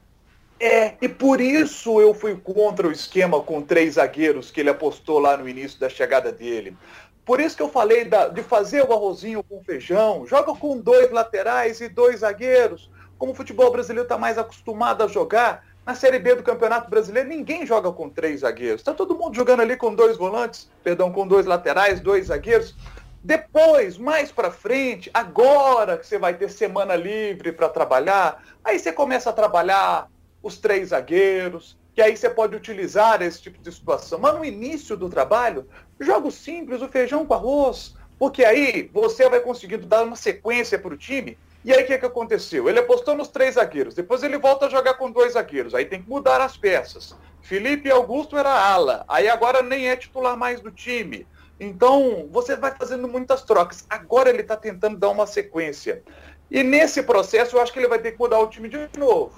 É, 0.60 0.94
e 1.00 1.08
por 1.08 1.40
isso 1.40 2.00
eu 2.00 2.14
fui 2.14 2.36
contra 2.36 2.86
o 2.86 2.92
esquema 2.92 3.40
com 3.40 3.60
três 3.60 3.94
zagueiros 3.94 4.50
que 4.50 4.60
ele 4.60 4.70
apostou 4.70 5.18
lá 5.18 5.36
no 5.36 5.48
início 5.48 5.78
da 5.80 5.88
chegada 5.88 6.30
dele. 6.30 6.76
Por 7.24 7.40
isso 7.40 7.56
que 7.56 7.62
eu 7.62 7.68
falei 7.68 8.04
da, 8.04 8.28
de 8.28 8.42
fazer 8.42 8.84
o 8.84 8.92
arrozinho 8.92 9.42
com 9.42 9.62
feijão, 9.64 10.26
joga 10.26 10.54
com 10.54 10.78
dois 10.78 11.10
laterais 11.10 11.80
e 11.80 11.88
dois 11.88 12.20
zagueiros, 12.20 12.90
como 13.18 13.32
o 13.32 13.34
futebol 13.34 13.70
brasileiro 13.70 14.04
está 14.04 14.18
mais 14.18 14.38
acostumado 14.38 15.02
a 15.02 15.08
jogar. 15.08 15.64
Na 15.86 15.94
Série 15.94 16.18
B 16.18 16.36
do 16.36 16.42
Campeonato 16.42 16.88
Brasileiro, 16.88 17.28
ninguém 17.28 17.66
joga 17.66 17.92
com 17.92 18.08
três 18.08 18.40
zagueiros. 18.40 18.80
Está 18.80 18.94
todo 18.94 19.18
mundo 19.18 19.36
jogando 19.36 19.60
ali 19.60 19.76
com 19.76 19.94
dois 19.94 20.16
volantes, 20.16 20.70
perdão, 20.82 21.12
com 21.12 21.26
dois 21.26 21.44
laterais, 21.44 22.00
dois 22.00 22.26
zagueiros. 22.26 22.74
Depois, 23.22 23.98
mais 23.98 24.32
para 24.32 24.50
frente, 24.50 25.10
agora 25.12 25.98
que 25.98 26.06
você 26.06 26.18
vai 26.18 26.34
ter 26.34 26.50
semana 26.50 26.94
livre 26.94 27.52
para 27.52 27.68
trabalhar, 27.68 28.42
aí 28.62 28.78
você 28.78 28.92
começa 28.92 29.28
a 29.28 29.32
trabalhar 29.32 30.08
os 30.44 30.58
três 30.58 30.90
zagueiros, 30.90 31.76
que 31.94 32.00
aí 32.00 32.16
você 32.16 32.30
pode 32.30 32.54
utilizar 32.54 33.20
esse 33.22 33.42
tipo 33.42 33.60
de 33.60 33.72
situação. 33.72 34.18
Mas 34.20 34.34
no 34.34 34.44
início 34.44 34.96
do 34.96 35.08
trabalho, 35.08 35.66
jogo 35.98 36.30
simples, 36.30 36.82
o 36.82 36.88
feijão 36.88 37.26
com 37.26 37.34
arroz, 37.34 37.96
porque 38.18 38.44
aí 38.44 38.88
você 38.92 39.28
vai 39.28 39.40
conseguindo 39.40 39.86
dar 39.86 40.04
uma 40.04 40.14
sequência 40.14 40.78
para 40.78 40.94
o 40.94 40.96
time 40.96 41.36
e 41.64 41.72
aí 41.72 41.82
o 41.82 41.86
que, 41.86 41.96
que 41.96 42.04
aconteceu? 42.04 42.68
Ele 42.68 42.78
apostou 42.78 43.16
nos 43.16 43.28
três 43.28 43.54
zagueiros, 43.54 43.94
depois 43.94 44.22
ele 44.22 44.36
volta 44.36 44.66
a 44.66 44.68
jogar 44.68 44.94
com 44.94 45.10
dois 45.10 45.32
zagueiros, 45.32 45.74
aí 45.74 45.86
tem 45.86 46.02
que 46.02 46.08
mudar 46.08 46.40
as 46.42 46.58
peças. 46.58 47.16
Felipe 47.40 47.90
Augusto 47.90 48.36
era 48.36 48.50
ala, 48.50 49.02
aí 49.08 49.28
agora 49.28 49.62
nem 49.62 49.88
é 49.88 49.96
titular 49.96 50.36
mais 50.36 50.60
do 50.60 50.70
time. 50.70 51.26
Então, 51.58 52.28
você 52.30 52.54
vai 52.54 52.74
fazendo 52.76 53.08
muitas 53.08 53.42
trocas. 53.42 53.86
Agora 53.88 54.28
ele 54.28 54.42
está 54.42 54.56
tentando 54.56 54.98
dar 54.98 55.08
uma 55.08 55.26
sequência. 55.26 56.02
E 56.50 56.62
nesse 56.62 57.02
processo, 57.02 57.56
eu 57.56 57.62
acho 57.62 57.72
que 57.72 57.78
ele 57.78 57.88
vai 57.88 57.98
ter 57.98 58.12
que 58.12 58.18
mudar 58.18 58.40
o 58.40 58.48
time 58.48 58.68
de 58.68 58.90
novo, 58.98 59.32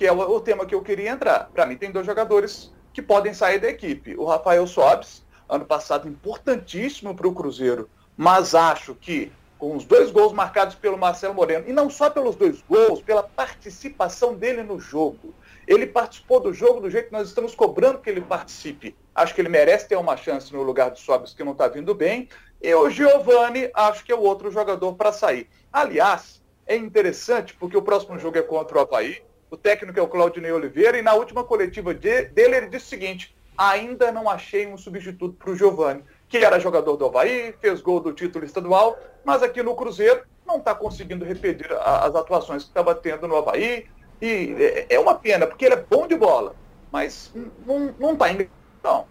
que 0.00 0.06
é 0.06 0.12
o, 0.12 0.18
o 0.18 0.40
tema 0.40 0.64
que 0.64 0.74
eu 0.74 0.80
queria 0.80 1.10
entrar. 1.10 1.50
Para 1.52 1.66
mim, 1.66 1.76
tem 1.76 1.92
dois 1.92 2.06
jogadores 2.06 2.72
que 2.90 3.02
podem 3.02 3.34
sair 3.34 3.58
da 3.58 3.68
equipe. 3.68 4.14
O 4.16 4.24
Rafael 4.24 4.66
Sobes, 4.66 5.22
ano 5.46 5.66
passado 5.66 6.08
importantíssimo 6.08 7.14
para 7.14 7.28
o 7.28 7.34
Cruzeiro, 7.34 7.86
mas 8.16 8.54
acho 8.54 8.94
que 8.94 9.30
com 9.58 9.76
os 9.76 9.84
dois 9.84 10.10
gols 10.10 10.32
marcados 10.32 10.74
pelo 10.74 10.96
Marcelo 10.96 11.34
Moreno. 11.34 11.68
E 11.68 11.72
não 11.74 11.90
só 11.90 12.08
pelos 12.08 12.34
dois 12.34 12.62
gols, 12.62 13.02
pela 13.02 13.22
participação 13.22 14.32
dele 14.32 14.62
no 14.62 14.80
jogo. 14.80 15.34
Ele 15.68 15.86
participou 15.86 16.40
do 16.40 16.54
jogo 16.54 16.80
do 16.80 16.88
jeito 16.88 17.08
que 17.08 17.12
nós 17.12 17.28
estamos 17.28 17.54
cobrando 17.54 17.98
que 17.98 18.08
ele 18.08 18.22
participe. 18.22 18.96
Acho 19.14 19.34
que 19.34 19.42
ele 19.42 19.50
merece 19.50 19.86
ter 19.86 19.96
uma 19.96 20.16
chance 20.16 20.50
no 20.50 20.62
lugar 20.62 20.90
do 20.90 20.98
Sobis, 20.98 21.34
que 21.34 21.44
não 21.44 21.52
está 21.52 21.68
vindo 21.68 21.94
bem. 21.94 22.26
E 22.62 22.74
o 22.74 22.88
Giovani, 22.88 23.70
acho 23.74 24.02
que 24.02 24.12
é 24.12 24.16
o 24.16 24.22
outro 24.22 24.50
jogador 24.50 24.94
para 24.94 25.12
sair. 25.12 25.46
Aliás, 25.70 26.42
é 26.66 26.74
interessante 26.74 27.52
porque 27.52 27.76
o 27.76 27.82
próximo 27.82 28.18
jogo 28.18 28.38
é 28.38 28.42
contra 28.42 28.78
o 28.78 28.80
Havaí. 28.80 29.22
O 29.50 29.56
técnico 29.56 29.98
é 29.98 30.02
o 30.02 30.08
Claudinei 30.08 30.52
Oliveira. 30.52 30.98
E 30.98 31.02
na 31.02 31.14
última 31.14 31.42
coletiva 31.44 31.92
de, 31.92 32.26
dele, 32.26 32.56
ele 32.56 32.66
disse 32.68 32.86
o 32.86 32.88
seguinte: 32.88 33.36
ainda 33.56 34.12
não 34.12 34.28
achei 34.28 34.66
um 34.66 34.76
substituto 34.76 35.34
para 35.34 35.50
o 35.50 35.56
Giovani 35.56 36.02
que 36.30 36.38
era 36.38 36.60
jogador 36.60 36.96
do 36.96 37.06
Havaí, 37.06 37.52
fez 37.60 37.82
gol 37.82 37.98
do 37.98 38.12
título 38.12 38.44
estadual, 38.44 38.96
mas 39.24 39.42
aqui 39.42 39.62
no 39.64 39.74
Cruzeiro 39.74 40.22
não 40.46 40.58
está 40.58 40.74
conseguindo 40.74 41.24
repetir 41.24 41.70
as 41.72 42.14
atuações 42.14 42.62
que 42.62 42.70
estava 42.70 42.94
tendo 42.94 43.26
no 43.26 43.36
Havaí. 43.36 43.86
E 44.22 44.54
é, 44.58 44.86
é 44.90 45.00
uma 45.00 45.14
pena, 45.14 45.46
porque 45.46 45.64
ele 45.64 45.74
é 45.74 45.84
bom 45.90 46.06
de 46.06 46.14
bola, 46.14 46.54
mas 46.92 47.32
não 47.66 48.12
está 48.12 48.30
indo. 48.30 48.48
Não. 48.82 49.04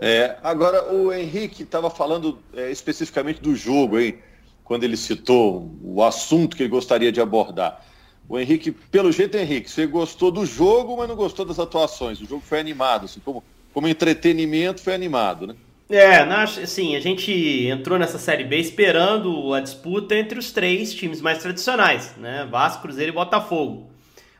É, 0.00 0.36
agora 0.42 0.92
o 0.92 1.12
Henrique 1.12 1.62
estava 1.62 1.88
falando 1.88 2.40
é, 2.52 2.70
especificamente 2.70 3.40
do 3.40 3.54
jogo, 3.54 3.98
hein? 3.98 4.18
Quando 4.64 4.82
ele 4.82 4.96
citou 4.96 5.70
o 5.82 6.02
assunto 6.02 6.56
que 6.56 6.64
ele 6.64 6.70
gostaria 6.70 7.12
de 7.12 7.20
abordar. 7.20 7.84
O 8.28 8.38
Henrique, 8.38 8.70
pelo 8.70 9.10
jeito, 9.10 9.36
Henrique, 9.36 9.70
você 9.70 9.86
gostou 9.86 10.30
do 10.30 10.44
jogo, 10.44 10.96
mas 10.96 11.08
não 11.08 11.16
gostou 11.16 11.46
das 11.46 11.58
atuações. 11.58 12.20
O 12.20 12.26
jogo 12.26 12.42
foi 12.44 12.60
animado, 12.60 13.06
assim, 13.06 13.20
como, 13.24 13.42
como 13.72 13.88
entretenimento 13.88 14.82
foi 14.82 14.94
animado, 14.94 15.46
né? 15.46 15.54
É, 15.90 16.18
assim, 16.18 16.94
a 16.94 17.00
gente 17.00 17.32
entrou 17.66 17.98
nessa 17.98 18.18
Série 18.18 18.44
B 18.44 18.58
esperando 18.58 19.54
a 19.54 19.60
disputa 19.60 20.14
entre 20.14 20.38
os 20.38 20.52
três 20.52 20.92
times 20.92 21.22
mais 21.22 21.38
tradicionais, 21.38 22.14
né? 22.18 22.46
Vasco, 22.50 22.82
Cruzeiro 22.82 23.10
e 23.10 23.14
Botafogo. 23.14 23.88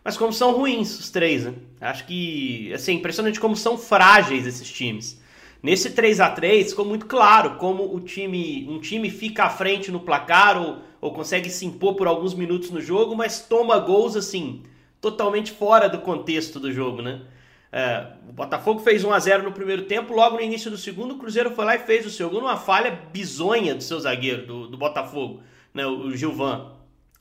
Mas 0.04 0.18
como 0.18 0.32
são 0.32 0.52
ruins 0.52 0.98
os 1.00 1.08
três, 1.08 1.44
né? 1.44 1.54
Acho 1.80 2.04
que, 2.04 2.70
assim, 2.74 2.94
impressionante 2.94 3.40
como 3.40 3.56
são 3.56 3.78
frágeis 3.78 4.46
esses 4.46 4.70
times. 4.70 5.18
Nesse 5.62 5.90
3 5.90 6.20
a 6.20 6.30
3 6.30 6.70
ficou 6.70 6.84
muito 6.84 7.06
claro 7.06 7.56
como 7.56 7.94
o 7.94 8.00
time, 8.00 8.66
um 8.68 8.78
time 8.78 9.10
fica 9.10 9.44
à 9.44 9.50
frente 9.50 9.90
no 9.90 10.00
placar 10.00 10.60
ou, 10.60 10.78
ou 11.00 11.12
consegue 11.12 11.50
se 11.50 11.66
impor 11.66 11.94
por 11.94 12.06
alguns 12.06 12.32
minutos 12.32 12.70
no 12.70 12.80
jogo, 12.80 13.16
mas 13.16 13.40
toma 13.40 13.78
gols, 13.78 14.14
assim, 14.14 14.62
totalmente 15.00 15.50
fora 15.50 15.88
do 15.88 15.98
contexto 15.98 16.60
do 16.60 16.72
jogo, 16.72 17.02
né? 17.02 17.22
É, 17.70 18.06
o 18.28 18.32
Botafogo 18.32 18.80
fez 18.80 19.04
1 19.04 19.12
a 19.12 19.18
0 19.18 19.42
no 19.42 19.52
primeiro 19.52 19.82
tempo, 19.82 20.14
logo 20.14 20.36
no 20.36 20.42
início 20.42 20.70
do 20.70 20.78
segundo, 20.78 21.14
o 21.14 21.18
Cruzeiro 21.18 21.50
foi 21.50 21.64
lá 21.64 21.74
e 21.74 21.80
fez 21.80 22.06
o 22.06 22.10
seu 22.10 22.30
gol 22.30 22.40
numa 22.40 22.56
falha 22.56 22.90
bizonha 23.12 23.74
do 23.74 23.82
seu 23.82 24.00
zagueiro, 24.00 24.46
do, 24.46 24.68
do 24.68 24.78
Botafogo, 24.78 25.42
né, 25.74 25.84
o 25.84 26.16
Gilvan. 26.16 26.72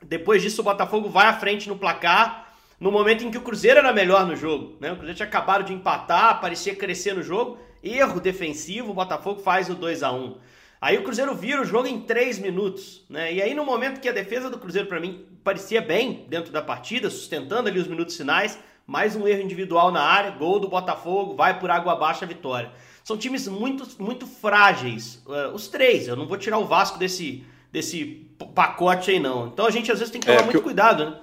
Depois 0.02 0.42
disso, 0.42 0.62
o 0.62 0.64
Botafogo 0.64 1.10
vai 1.10 1.28
à 1.28 1.34
frente 1.34 1.68
no 1.68 1.78
placar, 1.78 2.54
no 2.80 2.92
momento 2.92 3.26
em 3.26 3.32
que 3.32 3.38
o 3.38 3.42
Cruzeiro 3.42 3.80
era 3.80 3.92
melhor 3.92 4.26
no 4.26 4.36
jogo. 4.36 4.78
Né? 4.80 4.92
O 4.92 4.96
Cruzeiro 4.96 5.18
tinha 5.18 5.28
acabado 5.28 5.66
de 5.66 5.74
empatar, 5.74 6.40
parecia 6.40 6.76
crescer 6.76 7.14
no 7.14 7.24
jogo, 7.24 7.58
erro 7.84 8.20
defensivo, 8.20 8.92
o 8.92 8.94
Botafogo 8.94 9.42
faz 9.42 9.70
o 9.70 9.76
2 9.76 10.04
a 10.04 10.12
1 10.12 10.38
Aí 10.80 10.98
o 10.98 11.04
Cruzeiro 11.04 11.34
vira 11.34 11.62
o 11.62 11.66
jogo 11.66 11.88
em 11.88 12.02
3 12.02 12.38
minutos, 12.38 13.04
né? 13.10 13.34
E 13.34 13.42
aí 13.42 13.56
no 13.56 13.66
momento 13.66 14.00
que 14.00 14.08
a 14.08 14.12
defesa 14.12 14.50
do 14.50 14.60
Cruzeiro 14.60 14.88
para 14.88 15.00
mim 15.00 15.26
parecia 15.44 15.82
bem 15.82 16.26
dentro 16.30 16.52
da 16.52 16.62
partida, 16.62 17.10
sustentando 17.10 17.68
ali 17.68 17.80
os 17.80 17.88
minutos 17.88 18.16
finais, 18.16 18.60
mais 18.86 19.16
um 19.16 19.28
erro 19.28 19.42
individual 19.42 19.92
na 19.92 20.02
área, 20.02 20.32
gol 20.32 20.60
do 20.60 20.68
Botafogo, 20.68 21.36
vai 21.36 21.60
por 21.60 21.72
água 21.72 21.94
abaixo 21.94 22.24
a 22.24 22.28
vitória. 22.28 22.72
São 23.04 23.18
times 23.18 23.48
muito, 23.48 23.88
muito 24.02 24.28
frágeis, 24.28 25.24
uh, 25.26 25.54
os 25.54 25.68
três. 25.68 26.08
Eu 26.08 26.16
não 26.16 26.28
vou 26.28 26.38
tirar 26.38 26.60
o 26.60 26.66
Vasco 26.66 27.00
desse, 27.00 27.44
desse 27.72 28.28
pacote 28.54 29.10
aí, 29.10 29.20
não. 29.20 29.48
Então 29.48 29.66
a 29.66 29.72
gente 29.72 29.92
às 29.92 29.98
vezes 29.98 30.12
tem 30.12 30.22
que 30.22 30.28
tomar 30.28 30.42
é, 30.42 30.44
muito 30.44 30.62
cuidado, 30.62 31.06
né? 31.06 31.18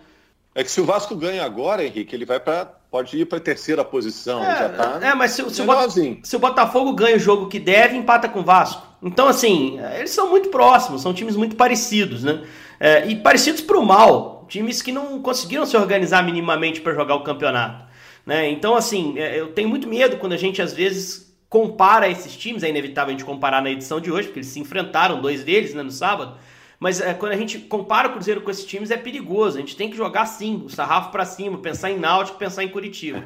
É 0.54 0.62
que 0.62 0.70
se 0.70 0.80
o 0.80 0.84
Vasco 0.84 1.16
ganha 1.16 1.44
agora, 1.44 1.84
Henrique, 1.84 2.14
ele 2.14 2.24
vai 2.24 2.38
para 2.38 2.66
pode 2.90 3.18
ir 3.18 3.24
para 3.24 3.38
a 3.38 3.40
terceira 3.40 3.84
posição. 3.84 4.44
É, 4.44 4.56
já 4.56 4.68
tá 4.68 5.00
é 5.02 5.14
mas 5.16 5.32
se, 5.32 5.42
se, 5.50 5.62
o 5.62 5.90
se, 6.22 6.36
o 6.36 6.38
Botafogo 6.38 6.92
ganha 6.92 7.16
o 7.16 7.18
jogo 7.18 7.48
que 7.48 7.58
deve, 7.58 7.96
empata 7.96 8.28
com 8.28 8.38
o 8.38 8.44
Vasco. 8.44 8.86
Então, 9.02 9.26
assim, 9.26 9.80
eles 9.98 10.10
são 10.10 10.30
muito 10.30 10.48
próximos, 10.48 11.02
são 11.02 11.12
times 11.12 11.34
muito 11.34 11.56
parecidos, 11.56 12.22
né? 12.22 12.44
é, 12.78 13.06
e 13.06 13.16
parecidos 13.16 13.60
para 13.60 13.78
o 13.78 13.84
mal, 13.84 14.46
times 14.48 14.82
que 14.82 14.92
não 14.92 15.20
conseguiram 15.20 15.66
se 15.66 15.76
organizar 15.76 16.22
minimamente 16.22 16.80
para 16.80 16.94
jogar 16.94 17.14
o 17.14 17.22
campeonato. 17.22 17.84
Né? 18.26 18.50
Então, 18.50 18.76
assim, 18.76 19.18
é, 19.18 19.38
eu 19.38 19.48
tenho 19.48 19.68
muito 19.68 19.88
medo 19.88 20.16
quando 20.16 20.32
a 20.32 20.36
gente 20.36 20.60
às 20.60 20.72
vezes 20.72 21.34
compara 21.48 22.08
esses 22.08 22.36
times, 22.36 22.62
é 22.62 22.68
inevitável 22.68 23.14
a 23.14 23.16
gente 23.16 23.24
comparar 23.24 23.62
na 23.62 23.70
edição 23.70 24.00
de 24.00 24.10
hoje, 24.10 24.28
porque 24.28 24.40
eles 24.40 24.50
se 24.50 24.60
enfrentaram, 24.60 25.20
dois 25.20 25.44
deles, 25.44 25.72
né, 25.72 25.82
no 25.82 25.90
sábado. 25.90 26.36
Mas 26.84 27.00
é, 27.00 27.14
quando 27.14 27.32
a 27.32 27.36
gente 27.36 27.60
compara 27.60 28.08
o 28.08 28.12
Cruzeiro 28.12 28.42
com 28.42 28.50
esses 28.50 28.66
times 28.66 28.90
é 28.90 28.98
perigoso. 28.98 29.56
A 29.56 29.60
gente 29.60 29.74
tem 29.74 29.88
que 29.88 29.96
jogar 29.96 30.26
sim, 30.26 30.64
o 30.66 30.68
sarrafo 30.68 31.10
para 31.10 31.24
cima, 31.24 31.56
pensar 31.56 31.90
em 31.90 31.98
Náutico, 31.98 32.36
pensar 32.36 32.62
em 32.62 32.68
Curitiba. 32.68 33.24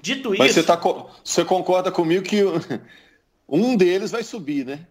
Dito 0.00 0.28
Mas 0.38 0.52
isso. 0.52 0.60
Você, 0.60 0.62
tá, 0.62 0.80
você 1.24 1.44
concorda 1.44 1.90
comigo 1.90 2.24
que 2.24 2.40
um 3.48 3.76
deles 3.76 4.12
vai 4.12 4.22
subir, 4.22 4.64
né? 4.64 4.86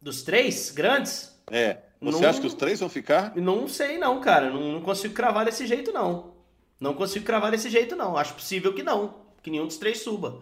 Dos 0.00 0.22
três 0.22 0.70
grandes? 0.70 1.38
É. 1.50 1.76
Você 2.00 2.22
não, 2.22 2.30
acha 2.30 2.40
que 2.40 2.46
os 2.46 2.54
três 2.54 2.80
vão 2.80 2.88
ficar? 2.88 3.36
Não 3.36 3.68
sei, 3.68 3.98
não, 3.98 4.18
cara. 4.18 4.48
Não, 4.48 4.72
não, 4.72 4.80
consigo 4.80 5.12
cravar 5.12 5.44
desse 5.44 5.66
jeito, 5.66 5.92
não. 5.92 6.32
Não 6.80 6.94
consigo 6.94 7.26
cravar 7.26 7.50
desse 7.50 7.68
jeito, 7.68 7.94
não. 7.94 8.16
Acho 8.16 8.32
possível 8.32 8.72
que 8.72 8.82
não. 8.82 9.16
Que 9.42 9.50
nenhum 9.50 9.66
dos 9.66 9.76
três 9.76 10.00
suba. 10.00 10.40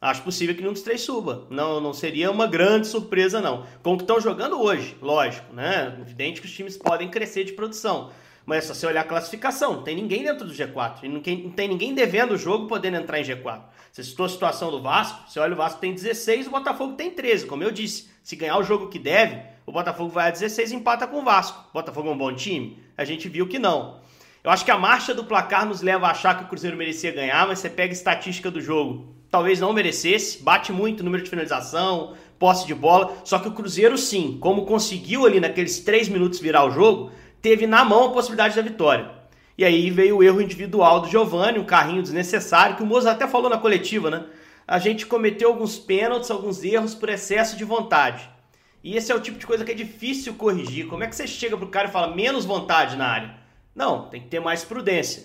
Acho 0.00 0.22
possível 0.22 0.54
que 0.54 0.60
nenhum 0.60 0.72
dos 0.72 0.82
três 0.82 1.00
suba. 1.00 1.46
Não, 1.50 1.80
não 1.80 1.92
seria 1.92 2.30
uma 2.30 2.46
grande 2.46 2.86
surpresa, 2.86 3.40
não. 3.40 3.66
Como 3.82 3.96
que 3.96 4.04
estão 4.04 4.20
jogando 4.20 4.60
hoje, 4.60 4.96
lógico, 5.02 5.52
né? 5.52 5.96
Evidente 6.00 6.40
que 6.40 6.46
os 6.46 6.52
times 6.52 6.76
podem 6.76 7.10
crescer 7.10 7.42
de 7.42 7.52
produção. 7.52 8.10
Mas 8.46 8.58
é 8.58 8.68
só 8.68 8.74
você 8.74 8.86
olhar 8.86 9.00
a 9.00 9.04
classificação, 9.04 9.74
não 9.74 9.82
tem 9.82 9.96
ninguém 9.96 10.22
dentro 10.22 10.46
do 10.46 10.54
G4. 10.54 11.00
E 11.02 11.08
não 11.08 11.20
tem 11.20 11.68
ninguém 11.68 11.92
devendo 11.92 12.32
o 12.32 12.38
jogo 12.38 12.68
podendo 12.68 12.96
entrar 12.96 13.20
em 13.20 13.24
G4. 13.24 13.60
Você 13.90 14.04
citou 14.04 14.24
a 14.24 14.28
situação 14.28 14.70
do 14.70 14.80
Vasco, 14.80 15.28
você 15.28 15.40
olha 15.40 15.52
o 15.52 15.56
Vasco 15.56 15.80
tem 15.80 15.92
16, 15.92 16.46
o 16.46 16.50
Botafogo 16.50 16.94
tem 16.94 17.10
13. 17.10 17.46
Como 17.46 17.64
eu 17.64 17.70
disse, 17.72 18.08
se 18.22 18.36
ganhar 18.36 18.56
o 18.56 18.62
jogo 18.62 18.88
que 18.88 18.98
deve, 18.98 19.42
o 19.66 19.72
Botafogo 19.72 20.10
vai 20.10 20.28
a 20.28 20.30
16 20.30 20.70
e 20.70 20.76
empata 20.76 21.08
com 21.08 21.18
o 21.18 21.24
Vasco. 21.24 21.62
O 21.70 21.72
Botafogo 21.74 22.08
é 22.08 22.12
um 22.12 22.16
bom 22.16 22.32
time? 22.32 22.82
A 22.96 23.04
gente 23.04 23.28
viu 23.28 23.48
que 23.48 23.58
não. 23.58 24.00
Eu 24.44 24.50
acho 24.52 24.64
que 24.64 24.70
a 24.70 24.78
marcha 24.78 25.12
do 25.12 25.24
placar 25.24 25.66
nos 25.66 25.82
leva 25.82 26.06
a 26.06 26.12
achar 26.12 26.38
que 26.38 26.44
o 26.44 26.46
Cruzeiro 26.46 26.76
merecia 26.76 27.10
ganhar, 27.10 27.48
mas 27.48 27.58
você 27.58 27.68
pega 27.68 27.92
a 27.92 27.96
estatística 27.96 28.50
do 28.50 28.60
jogo. 28.60 29.17
Talvez 29.30 29.60
não 29.60 29.72
merecesse, 29.72 30.42
bate 30.42 30.72
muito 30.72 31.04
número 31.04 31.22
de 31.22 31.28
finalização, 31.28 32.14
posse 32.38 32.66
de 32.66 32.74
bola. 32.74 33.14
Só 33.24 33.38
que 33.38 33.48
o 33.48 33.52
Cruzeiro, 33.52 33.98
sim, 33.98 34.38
como 34.40 34.64
conseguiu 34.64 35.26
ali 35.26 35.38
naqueles 35.38 35.80
três 35.80 36.08
minutos 36.08 36.40
virar 36.40 36.64
o 36.64 36.70
jogo, 36.70 37.10
teve 37.42 37.66
na 37.66 37.84
mão 37.84 38.06
a 38.06 38.12
possibilidade 38.12 38.56
da 38.56 38.62
vitória. 38.62 39.10
E 39.56 39.64
aí 39.64 39.90
veio 39.90 40.18
o 40.18 40.22
erro 40.22 40.40
individual 40.40 41.00
do 41.00 41.08
Giovani, 41.08 41.58
um 41.58 41.64
carrinho 41.64 42.02
desnecessário, 42.02 42.76
que 42.76 42.82
o 42.82 42.86
Moza 42.86 43.10
até 43.10 43.26
falou 43.26 43.50
na 43.50 43.58
coletiva, 43.58 44.10
né? 44.10 44.24
A 44.66 44.78
gente 44.78 45.04
cometeu 45.04 45.48
alguns 45.48 45.78
pênaltis, 45.78 46.30
alguns 46.30 46.62
erros 46.62 46.94
por 46.94 47.08
excesso 47.08 47.56
de 47.56 47.64
vontade. 47.64 48.28
E 48.84 48.96
esse 48.96 49.10
é 49.10 49.14
o 49.14 49.20
tipo 49.20 49.38
de 49.38 49.46
coisa 49.46 49.64
que 49.64 49.72
é 49.72 49.74
difícil 49.74 50.34
corrigir. 50.34 50.86
Como 50.86 51.02
é 51.02 51.06
que 51.06 51.16
você 51.16 51.26
chega 51.26 51.56
pro 51.56 51.68
cara 51.68 51.88
e 51.88 51.90
fala 51.90 52.14
menos 52.14 52.44
vontade 52.44 52.96
na 52.96 53.06
área? 53.06 53.34
Não, 53.74 54.08
tem 54.08 54.20
que 54.20 54.28
ter 54.28 54.40
mais 54.40 54.64
prudência. 54.64 55.24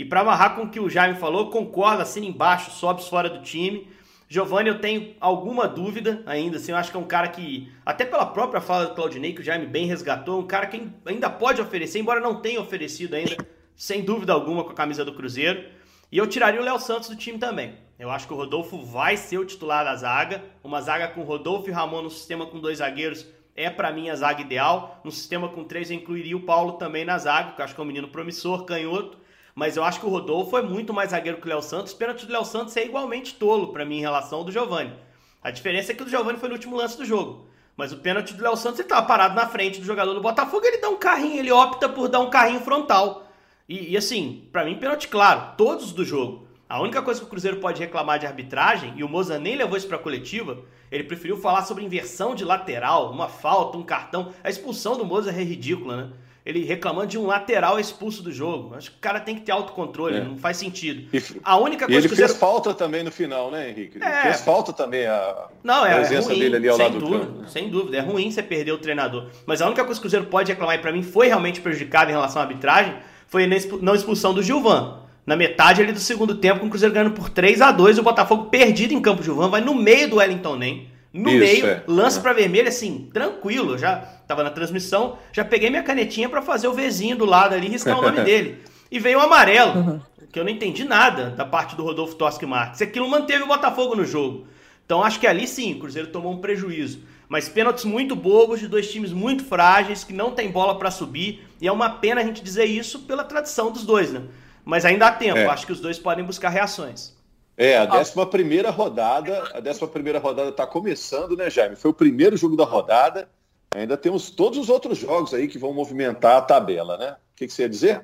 E 0.00 0.04
para 0.06 0.22
amarrar 0.22 0.54
com 0.54 0.62
o 0.62 0.70
que 0.70 0.80
o 0.80 0.88
Jaime 0.88 1.18
falou, 1.18 1.50
concorda, 1.50 2.04
assina 2.04 2.24
embaixo, 2.24 2.70
sobe 2.70 3.04
fora 3.04 3.28
do 3.28 3.42
time. 3.42 3.86
Giovanni, 4.26 4.70
eu 4.70 4.80
tenho 4.80 5.14
alguma 5.20 5.68
dúvida 5.68 6.22
ainda, 6.24 6.56
assim, 6.56 6.72
eu 6.72 6.78
acho 6.78 6.90
que 6.90 6.96
é 6.96 7.00
um 7.00 7.04
cara 7.04 7.28
que, 7.28 7.70
até 7.84 8.06
pela 8.06 8.24
própria 8.24 8.62
fala 8.62 8.86
do 8.86 8.94
Claudinei, 8.94 9.34
que 9.34 9.42
o 9.42 9.44
Jaime 9.44 9.66
bem 9.66 9.84
resgatou, 9.84 10.40
um 10.40 10.46
cara 10.46 10.68
que 10.68 10.88
ainda 11.04 11.28
pode 11.28 11.60
oferecer, 11.60 11.98
embora 11.98 12.18
não 12.18 12.40
tenha 12.40 12.62
oferecido 12.62 13.12
ainda, 13.12 13.36
sem 13.76 14.00
dúvida 14.00 14.32
alguma, 14.32 14.64
com 14.64 14.70
a 14.70 14.74
camisa 14.74 15.04
do 15.04 15.12
Cruzeiro. 15.12 15.68
E 16.10 16.16
eu 16.16 16.26
tiraria 16.26 16.62
o 16.62 16.64
Léo 16.64 16.78
Santos 16.78 17.10
do 17.10 17.16
time 17.16 17.36
também. 17.36 17.74
Eu 17.98 18.10
acho 18.10 18.26
que 18.26 18.32
o 18.32 18.36
Rodolfo 18.36 18.82
vai 18.82 19.18
ser 19.18 19.36
o 19.36 19.44
titular 19.44 19.84
da 19.84 19.94
zaga. 19.96 20.42
Uma 20.64 20.80
zaga 20.80 21.08
com 21.08 21.24
Rodolfo 21.24 21.68
e 21.68 21.72
Ramon 21.72 22.00
no 22.00 22.10
sistema 22.10 22.46
com 22.46 22.58
dois 22.58 22.78
zagueiros 22.78 23.26
é 23.54 23.68
para 23.68 23.92
mim 23.92 24.08
a 24.08 24.14
zaga 24.14 24.40
ideal. 24.40 24.98
No 25.04 25.10
sistema 25.10 25.50
com 25.50 25.62
três 25.62 25.90
eu 25.90 25.98
incluiria 25.98 26.38
o 26.38 26.40
Paulo 26.40 26.78
também 26.78 27.04
na 27.04 27.18
zaga, 27.18 27.52
que 27.52 27.60
eu 27.60 27.64
acho 27.66 27.74
que 27.74 27.80
é 27.82 27.84
um 27.84 27.86
menino 27.86 28.08
promissor, 28.08 28.64
canhoto. 28.64 29.19
Mas 29.60 29.76
eu 29.76 29.84
acho 29.84 30.00
que 30.00 30.06
o 30.06 30.08
Rodolfo 30.08 30.56
é 30.56 30.62
muito 30.62 30.94
mais 30.94 31.10
zagueiro 31.10 31.36
que 31.36 31.46
o 31.46 31.50
Léo 31.50 31.60
Santos. 31.60 31.92
O 31.92 31.96
pênalti 31.96 32.24
do 32.24 32.32
Léo 32.32 32.46
Santos 32.46 32.74
é 32.78 32.86
igualmente 32.86 33.34
tolo 33.34 33.74
para 33.74 33.84
mim 33.84 33.98
em 33.98 34.00
relação 34.00 34.38
ao 34.38 34.44
do 34.44 34.50
Giovani. 34.50 34.94
A 35.42 35.50
diferença 35.50 35.92
é 35.92 35.94
que 35.94 36.00
o 36.00 36.06
do 36.06 36.10
Giovani 36.10 36.38
foi 36.38 36.48
no 36.48 36.54
último 36.54 36.76
lance 36.76 36.96
do 36.96 37.04
jogo. 37.04 37.46
Mas 37.76 37.92
o 37.92 37.98
pênalti 37.98 38.32
do 38.32 38.42
Léo 38.42 38.56
Santos 38.56 38.80
ele 38.80 38.88
tava 38.88 39.06
parado 39.06 39.34
na 39.34 39.46
frente 39.46 39.78
do 39.78 39.84
jogador 39.84 40.14
do 40.14 40.22
Botafogo, 40.22 40.64
ele 40.64 40.78
dá 40.78 40.88
um 40.88 40.96
carrinho, 40.96 41.40
ele 41.40 41.52
opta 41.52 41.90
por 41.90 42.08
dar 42.08 42.20
um 42.20 42.30
carrinho 42.30 42.60
frontal. 42.60 43.30
E, 43.68 43.92
e 43.92 43.98
assim, 43.98 44.48
para 44.50 44.64
mim, 44.64 44.78
pênalti 44.78 45.08
claro, 45.08 45.54
todos 45.58 45.92
do 45.92 46.06
jogo. 46.06 46.48
A 46.66 46.80
única 46.80 47.02
coisa 47.02 47.20
que 47.20 47.26
o 47.26 47.28
Cruzeiro 47.28 47.58
pode 47.58 47.80
reclamar 47.80 48.18
de 48.18 48.26
arbitragem, 48.26 48.94
e 48.96 49.04
o 49.04 49.08
Moza 49.10 49.38
nem 49.38 49.56
levou 49.56 49.76
isso 49.76 49.88
para 49.88 49.98
coletiva, 49.98 50.64
ele 50.90 51.04
preferiu 51.04 51.36
falar 51.36 51.64
sobre 51.64 51.84
inversão 51.84 52.34
de 52.34 52.46
lateral, 52.46 53.12
uma 53.12 53.28
falta, 53.28 53.76
um 53.76 53.82
cartão. 53.82 54.32
A 54.42 54.48
expulsão 54.48 54.96
do 54.96 55.04
Moza 55.04 55.30
é 55.30 55.42
ridícula, 55.42 55.96
né? 55.98 56.12
Ele 56.44 56.64
reclamando 56.64 57.08
de 57.08 57.18
um 57.18 57.26
lateral 57.26 57.78
expulso 57.78 58.22
do 58.22 58.32
jogo. 58.32 58.74
Acho 58.74 58.90
que 58.90 58.96
o 58.96 59.00
cara 59.00 59.20
tem 59.20 59.34
que 59.34 59.42
ter 59.42 59.52
autocontrole, 59.52 60.16
é. 60.16 60.20
não 60.24 60.38
faz 60.38 60.56
sentido. 60.56 61.08
E, 61.12 61.22
a 61.44 61.56
única 61.58 61.86
coisa 61.86 61.92
e 61.92 62.00
ele 62.00 62.08
que 62.08 62.16
fez 62.16 62.36
falta 62.36 62.72
também 62.72 63.02
no 63.02 63.12
final, 63.12 63.50
né, 63.50 63.70
Henrique? 63.70 63.98
Ele 63.98 64.04
é. 64.04 64.22
fez 64.22 64.40
falta 64.40 64.72
também 64.72 65.06
a, 65.06 65.48
não, 65.62 65.84
é, 65.84 65.94
presença 65.96 66.28
é 66.28 66.32
ruim, 66.32 66.40
dele 66.40 66.56
ali 66.56 66.68
ao 66.68 66.78
lado 66.78 66.98
dúvida, 66.98 67.24
do 67.24 67.34
campo. 67.34 67.48
Sem 67.48 67.68
dúvida, 67.68 67.96
é 67.98 68.00
ruim 68.00 68.30
você 68.30 68.42
perder 68.42 68.72
o 68.72 68.78
treinador. 68.78 69.26
Mas 69.46 69.60
a 69.60 69.66
única 69.66 69.84
coisa 69.84 70.00
que 70.00 70.06
o 70.06 70.08
Cruzeiro 70.08 70.26
pode 70.26 70.50
reclamar, 70.50 70.76
e 70.76 70.78
para 70.78 70.92
mim 70.92 71.02
foi 71.02 71.28
realmente 71.28 71.60
prejudicado 71.60 72.10
em 72.10 72.14
relação 72.14 72.40
à 72.40 72.44
arbitragem, 72.44 72.94
foi 73.28 73.44
a 73.44 73.48
não 73.82 73.94
expulsão 73.94 74.32
do 74.32 74.42
Gilvan. 74.42 74.98
Na 75.26 75.36
metade 75.36 75.82
ali 75.82 75.92
do 75.92 76.00
segundo 76.00 76.34
tempo, 76.34 76.60
com 76.60 76.66
o 76.66 76.70
Cruzeiro 76.70 76.94
ganhando 76.94 77.12
por 77.12 77.28
3 77.28 77.60
a 77.60 77.70
2 77.70 77.98
o 77.98 78.02
Botafogo 78.02 78.46
perdido 78.46 78.94
em 78.94 79.00
campo 79.00 79.22
Gilvan, 79.22 79.48
vai 79.48 79.60
no 79.60 79.74
meio 79.74 80.08
do 80.08 80.16
Wellington 80.16 80.56
Nem 80.56 80.89
no 81.12 81.30
Isso, 81.30 81.38
meio, 81.38 81.66
é. 81.66 81.82
lance 81.86 82.16
uhum. 82.16 82.22
para 82.22 82.32
vermelho, 82.32 82.68
assim, 82.68 83.10
tranquilo. 83.12 83.76
Já 83.76 83.96
tava 84.26 84.44
na 84.44 84.50
transmissão, 84.50 85.18
já 85.32 85.44
peguei 85.44 85.68
minha 85.68 85.82
canetinha 85.82 86.28
para 86.28 86.40
fazer 86.40 86.68
o 86.68 86.72
vizinho 86.72 87.16
do 87.16 87.24
lado 87.24 87.54
ali, 87.54 87.68
riscar 87.68 87.98
o 87.98 88.02
nome 88.02 88.20
dele. 88.24 88.58
E 88.90 88.98
veio 88.98 89.18
o 89.18 89.22
amarelo, 89.22 89.78
uhum. 89.78 90.00
que 90.32 90.38
eu 90.38 90.44
não 90.44 90.50
entendi 90.50 90.84
nada 90.84 91.30
da 91.30 91.44
parte 91.44 91.74
do 91.74 91.82
Rodolfo 91.82 92.14
Toschi 92.14 92.46
Marques. 92.46 92.80
Aquilo 92.82 93.08
manteve 93.08 93.42
o 93.42 93.48
Botafogo 93.48 93.96
no 93.96 94.04
jogo. 94.04 94.46
Então 94.84 95.02
acho 95.02 95.20
que 95.20 95.26
ali 95.26 95.46
sim, 95.46 95.74
o 95.74 95.78
Cruzeiro 95.78 96.08
tomou 96.08 96.32
um 96.32 96.38
prejuízo. 96.38 97.00
Mas 97.28 97.48
pênaltis 97.48 97.84
muito 97.84 98.16
bobos 98.16 98.58
de 98.58 98.66
dois 98.66 98.90
times 98.90 99.12
muito 99.12 99.44
frágeis, 99.44 100.02
que 100.02 100.12
não 100.12 100.32
tem 100.32 100.50
bola 100.50 100.76
para 100.76 100.90
subir. 100.90 101.46
E 101.60 101.68
é 101.68 101.72
uma 101.72 101.90
pena 101.90 102.20
a 102.20 102.24
gente 102.24 102.42
dizer 102.42 102.64
isso 102.64 103.00
pela 103.00 103.22
tradição 103.22 103.70
dos 103.70 103.84
dois, 103.84 104.12
né? 104.12 104.22
Mas 104.64 104.84
ainda 104.84 105.06
há 105.06 105.12
tempo, 105.12 105.38
é. 105.38 105.46
acho 105.46 105.64
que 105.64 105.72
os 105.72 105.80
dois 105.80 105.98
podem 105.98 106.24
buscar 106.24 106.48
reações. 106.48 107.16
É, 107.60 107.76
a 107.76 108.00
11 108.00 108.14
primeira 108.30 108.70
rodada, 108.70 109.42
a 109.52 109.58
11 109.58 109.86
primeira 109.88 110.18
rodada 110.18 110.48
está 110.48 110.66
começando, 110.66 111.36
né, 111.36 111.50
Jaime? 111.50 111.76
Foi 111.76 111.90
o 111.90 111.94
primeiro 111.94 112.34
jogo 112.34 112.56
da 112.56 112.64
rodada. 112.64 113.28
Ainda 113.74 113.98
temos 113.98 114.30
todos 114.30 114.58
os 114.58 114.70
outros 114.70 114.96
jogos 114.96 115.34
aí 115.34 115.46
que 115.46 115.58
vão 115.58 115.74
movimentar 115.74 116.38
a 116.38 116.40
tabela, 116.40 116.96
né? 116.96 117.10
O 117.10 117.36
que, 117.36 117.46
que 117.46 117.52
você 117.52 117.62
ia 117.62 117.68
dizer? 117.68 118.02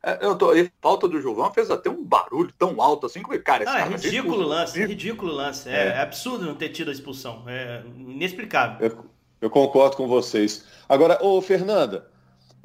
É, 0.00 0.24
eu 0.24 0.36
tô, 0.38 0.52
a 0.52 0.54
falta 0.80 1.08
do 1.08 1.20
João 1.20 1.52
fez 1.52 1.72
até 1.72 1.90
um 1.90 2.04
barulho 2.04 2.54
tão 2.56 2.80
alto 2.80 3.06
assim 3.06 3.20
que, 3.20 3.38
cara, 3.40 3.64
esse 3.64 3.72
ah, 3.72 3.80
é 3.80 3.88
ridículo 3.88 4.46
lance, 4.46 4.80
é 4.80 4.86
ridículo 4.86 5.32
lance. 5.32 5.68
É, 5.68 5.88
é, 5.88 6.00
absurdo 6.00 6.46
não 6.46 6.54
ter 6.54 6.68
tido 6.68 6.88
a 6.88 6.92
expulsão. 6.92 7.42
É 7.48 7.82
inexplicável. 7.96 8.76
Eu, 8.88 9.04
eu 9.40 9.50
concordo 9.50 9.96
com 9.96 10.06
vocês. 10.06 10.64
Agora, 10.88 11.18
ô 11.20 11.42
Fernanda, 11.42 12.08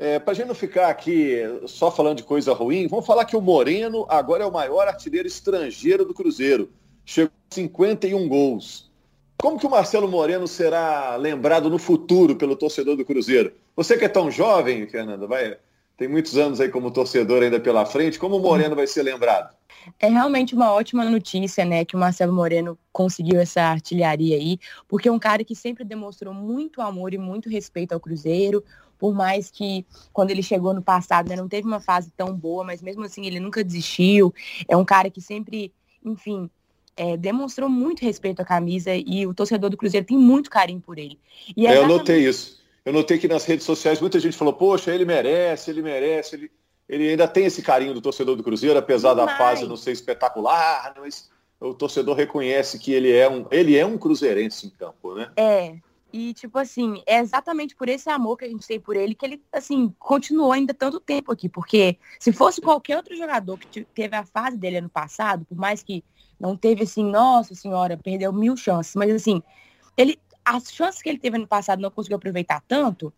é, 0.03 0.19
Para 0.19 0.31
a 0.31 0.35
gente 0.35 0.47
não 0.47 0.55
ficar 0.55 0.89
aqui 0.89 1.37
só 1.65 1.89
falando 1.89 2.17
de 2.17 2.23
coisa 2.23 2.53
ruim, 2.53 2.87
vamos 2.87 3.05
falar 3.05 3.23
que 3.23 3.37
o 3.37 3.41
Moreno 3.41 4.05
agora 4.09 4.43
é 4.43 4.45
o 4.45 4.51
maior 4.51 4.85
artilheiro 4.85 5.27
estrangeiro 5.27 6.03
do 6.03 6.13
Cruzeiro. 6.13 6.69
Chegou 7.05 7.31
a 7.49 7.55
51 7.55 8.27
gols. 8.27 8.91
Como 9.37 9.57
que 9.57 9.65
o 9.65 9.69
Marcelo 9.69 10.07
Moreno 10.07 10.45
será 10.45 11.15
lembrado 11.15 11.69
no 11.69 11.77
futuro 11.77 12.35
pelo 12.35 12.55
torcedor 12.55 12.97
do 12.97 13.05
Cruzeiro? 13.05 13.53
Você 13.77 13.97
que 13.97 14.03
é 14.03 14.09
tão 14.09 14.29
jovem, 14.29 14.85
Fernanda, 14.87 15.25
vai, 15.25 15.57
tem 15.97 16.07
muitos 16.07 16.37
anos 16.37 16.59
aí 16.59 16.67
como 16.67 16.91
torcedor 16.91 17.41
ainda 17.41 17.59
pela 17.59 17.85
frente, 17.85 18.19
como 18.19 18.37
o 18.37 18.41
Moreno 18.41 18.75
vai 18.75 18.87
ser 18.87 19.03
lembrado? 19.03 19.55
É 19.99 20.07
realmente 20.07 20.55
uma 20.55 20.71
ótima 20.71 21.03
notícia, 21.05 21.65
né, 21.65 21.83
que 21.83 21.95
o 21.95 21.99
Marcelo 21.99 22.33
Moreno 22.33 22.77
conseguiu 22.91 23.39
essa 23.39 23.61
artilharia 23.61 24.37
aí, 24.37 24.57
porque 24.87 25.09
é 25.09 25.11
um 25.11 25.19
cara 25.19 25.43
que 25.43 25.55
sempre 25.55 25.83
demonstrou 25.83 26.33
muito 26.33 26.81
amor 26.81 27.13
e 27.13 27.17
muito 27.17 27.49
respeito 27.49 27.93
ao 27.93 27.99
Cruzeiro, 27.99 28.63
por 29.03 29.13
mais 29.13 29.51
que 29.51 29.85
quando 30.13 30.31
ele 30.31 30.41
chegou 30.41 30.73
no 30.73 30.81
passado 30.81 31.27
né, 31.27 31.35
não 31.35 31.49
teve 31.49 31.67
uma 31.67 31.81
fase 31.81 32.09
tão 32.15 32.33
boa, 32.33 32.63
mas 32.63 32.81
mesmo 32.81 33.03
assim 33.03 33.25
ele 33.25 33.37
nunca 33.37 33.61
desistiu. 33.61 34.33
É 34.65 34.77
um 34.77 34.85
cara 34.85 35.09
que 35.09 35.19
sempre, 35.19 35.73
enfim, 36.05 36.49
é, 36.95 37.17
demonstrou 37.17 37.67
muito 37.67 38.01
respeito 38.01 38.41
à 38.41 38.45
camisa 38.45 38.91
e 38.95 39.27
o 39.27 39.33
torcedor 39.33 39.69
do 39.69 39.75
Cruzeiro 39.75 40.07
tem 40.07 40.17
muito 40.17 40.49
carinho 40.49 40.79
por 40.79 40.97
ele. 40.97 41.19
É, 41.57 41.77
eu 41.77 41.85
notei 41.85 42.25
isso. 42.25 42.63
Eu 42.85 42.93
notei 42.93 43.17
que 43.17 43.27
nas 43.27 43.43
redes 43.43 43.65
sociais 43.65 43.99
muita 43.99 44.21
gente 44.21 44.37
falou, 44.37 44.53
poxa, 44.53 44.95
ele 44.95 45.03
merece, 45.03 45.69
ele 45.69 45.81
merece, 45.81 46.37
ele, 46.37 46.51
ele 46.87 47.09
ainda 47.09 47.27
tem 47.27 47.43
esse 47.43 47.61
carinho 47.61 47.93
do 47.93 47.99
torcedor 47.99 48.37
do 48.37 48.43
Cruzeiro, 48.43 48.79
apesar 48.79 49.15
da 49.15 49.27
fase 49.37 49.67
não 49.67 49.75
ser 49.75 49.91
espetacular, 49.91 50.93
mas 50.97 51.29
o 51.59 51.73
torcedor 51.73 52.15
reconhece 52.15 52.79
que 52.79 52.93
ele 52.93 53.11
é 53.11 53.29
um, 53.29 53.45
ele 53.51 53.77
é 53.77 53.85
um 53.85 53.97
cruzeirense 53.97 54.65
em 54.65 54.69
campo, 54.69 55.13
né? 55.13 55.29
É, 55.35 55.75
e, 56.13 56.31
tipo 56.31 56.59
assim, 56.59 57.01
é 57.07 57.17
exatamente 57.17 57.75
por 57.75 57.89
esse 57.89 58.07
amor 58.07 58.37
que 58.37 58.45
a 58.45 58.47
gente 58.47 58.67
tem 58.67 58.79
por 58.79 58.95
ele 58.95 59.15
que 59.15 59.25
ele, 59.25 59.43
assim, 59.51 59.91
continuou 59.97 60.51
ainda 60.51 60.71
tanto 60.71 60.99
tempo 60.99 61.31
aqui. 61.31 61.49
Porque 61.49 61.97
se 62.19 62.31
fosse 62.31 62.61
qualquer 62.61 62.97
outro 62.97 63.15
jogador 63.15 63.57
que 63.57 63.83
teve 63.83 64.15
a 64.15 64.23
fase 64.23 64.55
dele 64.55 64.77
ano 64.77 64.89
passado, 64.89 65.43
por 65.43 65.57
mais 65.57 65.81
que 65.81 66.03
não 66.39 66.55
teve, 66.55 66.83
assim, 66.83 67.03
nossa 67.03 67.55
senhora, 67.55 67.97
perdeu 67.97 68.31
mil 68.31 68.55
chances. 68.55 68.93
Mas, 68.95 69.11
assim, 69.11 69.41
ele, 69.97 70.19
as 70.45 70.71
chances 70.71 71.01
que 71.01 71.09
ele 71.09 71.17
teve 71.17 71.35
ano 71.35 71.47
passado 71.47 71.81
não 71.81 71.89
conseguiu 71.89 72.17
aproveitar 72.17 72.61
tanto. 72.67 73.11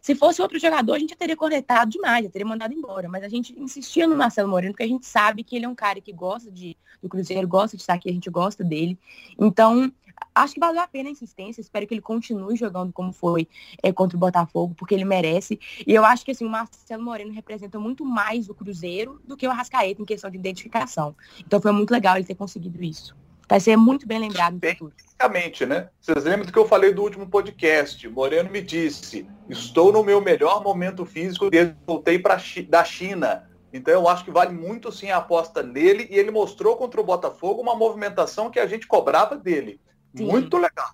Se 0.00 0.14
fosse 0.14 0.40
outro 0.40 0.58
jogador, 0.58 0.94
a 0.94 0.98
gente 0.98 1.10
já 1.10 1.16
teria 1.16 1.36
cornetado 1.36 1.90
demais, 1.90 2.24
já 2.24 2.30
teria 2.30 2.46
mandado 2.46 2.72
embora. 2.72 3.08
Mas 3.08 3.24
a 3.24 3.28
gente 3.28 3.58
insistia 3.58 4.06
no 4.06 4.16
Marcelo 4.16 4.48
Moreno, 4.48 4.72
porque 4.72 4.84
a 4.84 4.88
gente 4.88 5.06
sabe 5.06 5.42
que 5.42 5.56
ele 5.56 5.64
é 5.64 5.68
um 5.68 5.74
cara 5.74 6.00
que 6.00 6.12
gosta 6.12 6.50
de, 6.50 6.76
do 7.02 7.08
Cruzeiro, 7.08 7.46
gosta 7.46 7.76
de 7.76 7.82
estar 7.82 7.94
aqui, 7.94 8.08
a 8.08 8.12
gente 8.12 8.30
gosta 8.30 8.62
dele. 8.62 8.98
Então, 9.38 9.92
acho 10.34 10.54
que 10.54 10.60
valeu 10.60 10.80
a 10.80 10.86
pena 10.86 11.08
a 11.08 11.12
insistência. 11.12 11.60
Espero 11.60 11.86
que 11.86 11.94
ele 11.94 12.00
continue 12.00 12.56
jogando 12.56 12.92
como 12.92 13.12
foi 13.12 13.48
é, 13.82 13.92
contra 13.92 14.16
o 14.16 14.20
Botafogo, 14.20 14.74
porque 14.76 14.94
ele 14.94 15.04
merece. 15.04 15.58
E 15.86 15.94
eu 15.94 16.04
acho 16.04 16.24
que 16.24 16.30
assim, 16.30 16.44
o 16.44 16.50
Marcelo 16.50 17.02
Moreno 17.02 17.32
representa 17.32 17.78
muito 17.78 18.04
mais 18.04 18.48
o 18.48 18.54
Cruzeiro 18.54 19.20
do 19.24 19.36
que 19.36 19.46
o 19.46 19.50
Arrascaeta 19.50 20.00
em 20.00 20.04
questão 20.04 20.30
de 20.30 20.36
identificação. 20.36 21.16
Então 21.40 21.60
foi 21.60 21.72
muito 21.72 21.90
legal 21.90 22.16
ele 22.16 22.24
ter 22.24 22.34
conseguido 22.34 22.82
isso. 22.82 23.16
Vai 23.48 23.60
ser 23.60 23.76
muito 23.76 24.06
bem 24.06 24.18
lembrado. 24.18 24.58
Basicamente, 24.58 25.64
né? 25.64 25.88
Vocês 26.00 26.24
lembram 26.24 26.46
do 26.46 26.52
que 26.52 26.58
eu 26.58 26.68
falei 26.68 26.92
do 26.92 27.02
último 27.02 27.28
podcast? 27.28 28.08
Moreno 28.08 28.50
me 28.50 28.60
disse: 28.60 29.26
estou 29.48 29.92
no 29.92 30.02
meu 30.02 30.20
melhor 30.20 30.62
momento 30.62 31.06
físico 31.06 31.48
desde 31.48 31.74
que 31.74 31.80
voltei 31.86 32.18
pra, 32.18 32.40
da 32.68 32.84
China. 32.84 33.48
Então 33.72 33.92
eu 33.92 34.08
acho 34.08 34.24
que 34.24 34.30
vale 34.30 34.52
muito 34.52 34.90
sim 34.90 35.10
a 35.10 35.18
aposta 35.18 35.62
nele 35.62 36.08
e 36.10 36.18
ele 36.18 36.30
mostrou 36.30 36.76
contra 36.76 37.00
o 37.00 37.04
Botafogo 37.04 37.60
uma 37.60 37.74
movimentação 37.74 38.50
que 38.50 38.58
a 38.58 38.66
gente 38.66 38.86
cobrava 38.86 39.36
dele. 39.36 39.80
Sim. 40.16 40.24
Muito 40.24 40.56
legal. 40.56 40.90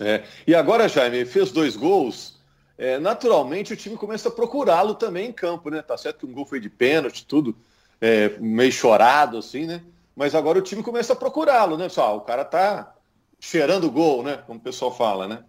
É. 0.00 0.24
E 0.46 0.54
agora, 0.54 0.88
Jaime, 0.88 1.24
fez 1.24 1.52
dois 1.52 1.76
gols. 1.76 2.40
É, 2.78 2.98
naturalmente 2.98 3.72
o 3.72 3.76
time 3.76 3.96
começa 3.96 4.28
a 4.28 4.32
procurá-lo 4.32 4.94
também 4.94 5.28
em 5.28 5.32
campo, 5.32 5.70
né? 5.70 5.82
Tá 5.82 5.96
certo 5.96 6.20
que 6.20 6.26
um 6.26 6.34
gol 6.34 6.46
foi 6.46 6.58
de 6.58 6.70
pênalti, 6.70 7.24
tudo 7.26 7.54
é, 8.00 8.30
meio 8.40 8.72
chorado, 8.72 9.38
assim, 9.38 9.66
né? 9.66 9.82
Mas 10.14 10.34
agora 10.34 10.58
o 10.58 10.62
time 10.62 10.82
começa 10.82 11.12
a 11.12 11.16
procurá-lo, 11.16 11.76
né? 11.76 11.88
Só, 11.88 12.16
o 12.16 12.20
cara 12.20 12.44
tá 12.44 12.94
cheirando 13.40 13.90
gol, 13.90 14.22
né? 14.22 14.42
Como 14.46 14.58
o 14.58 14.62
pessoal 14.62 14.94
fala, 14.94 15.26
né? 15.26 15.44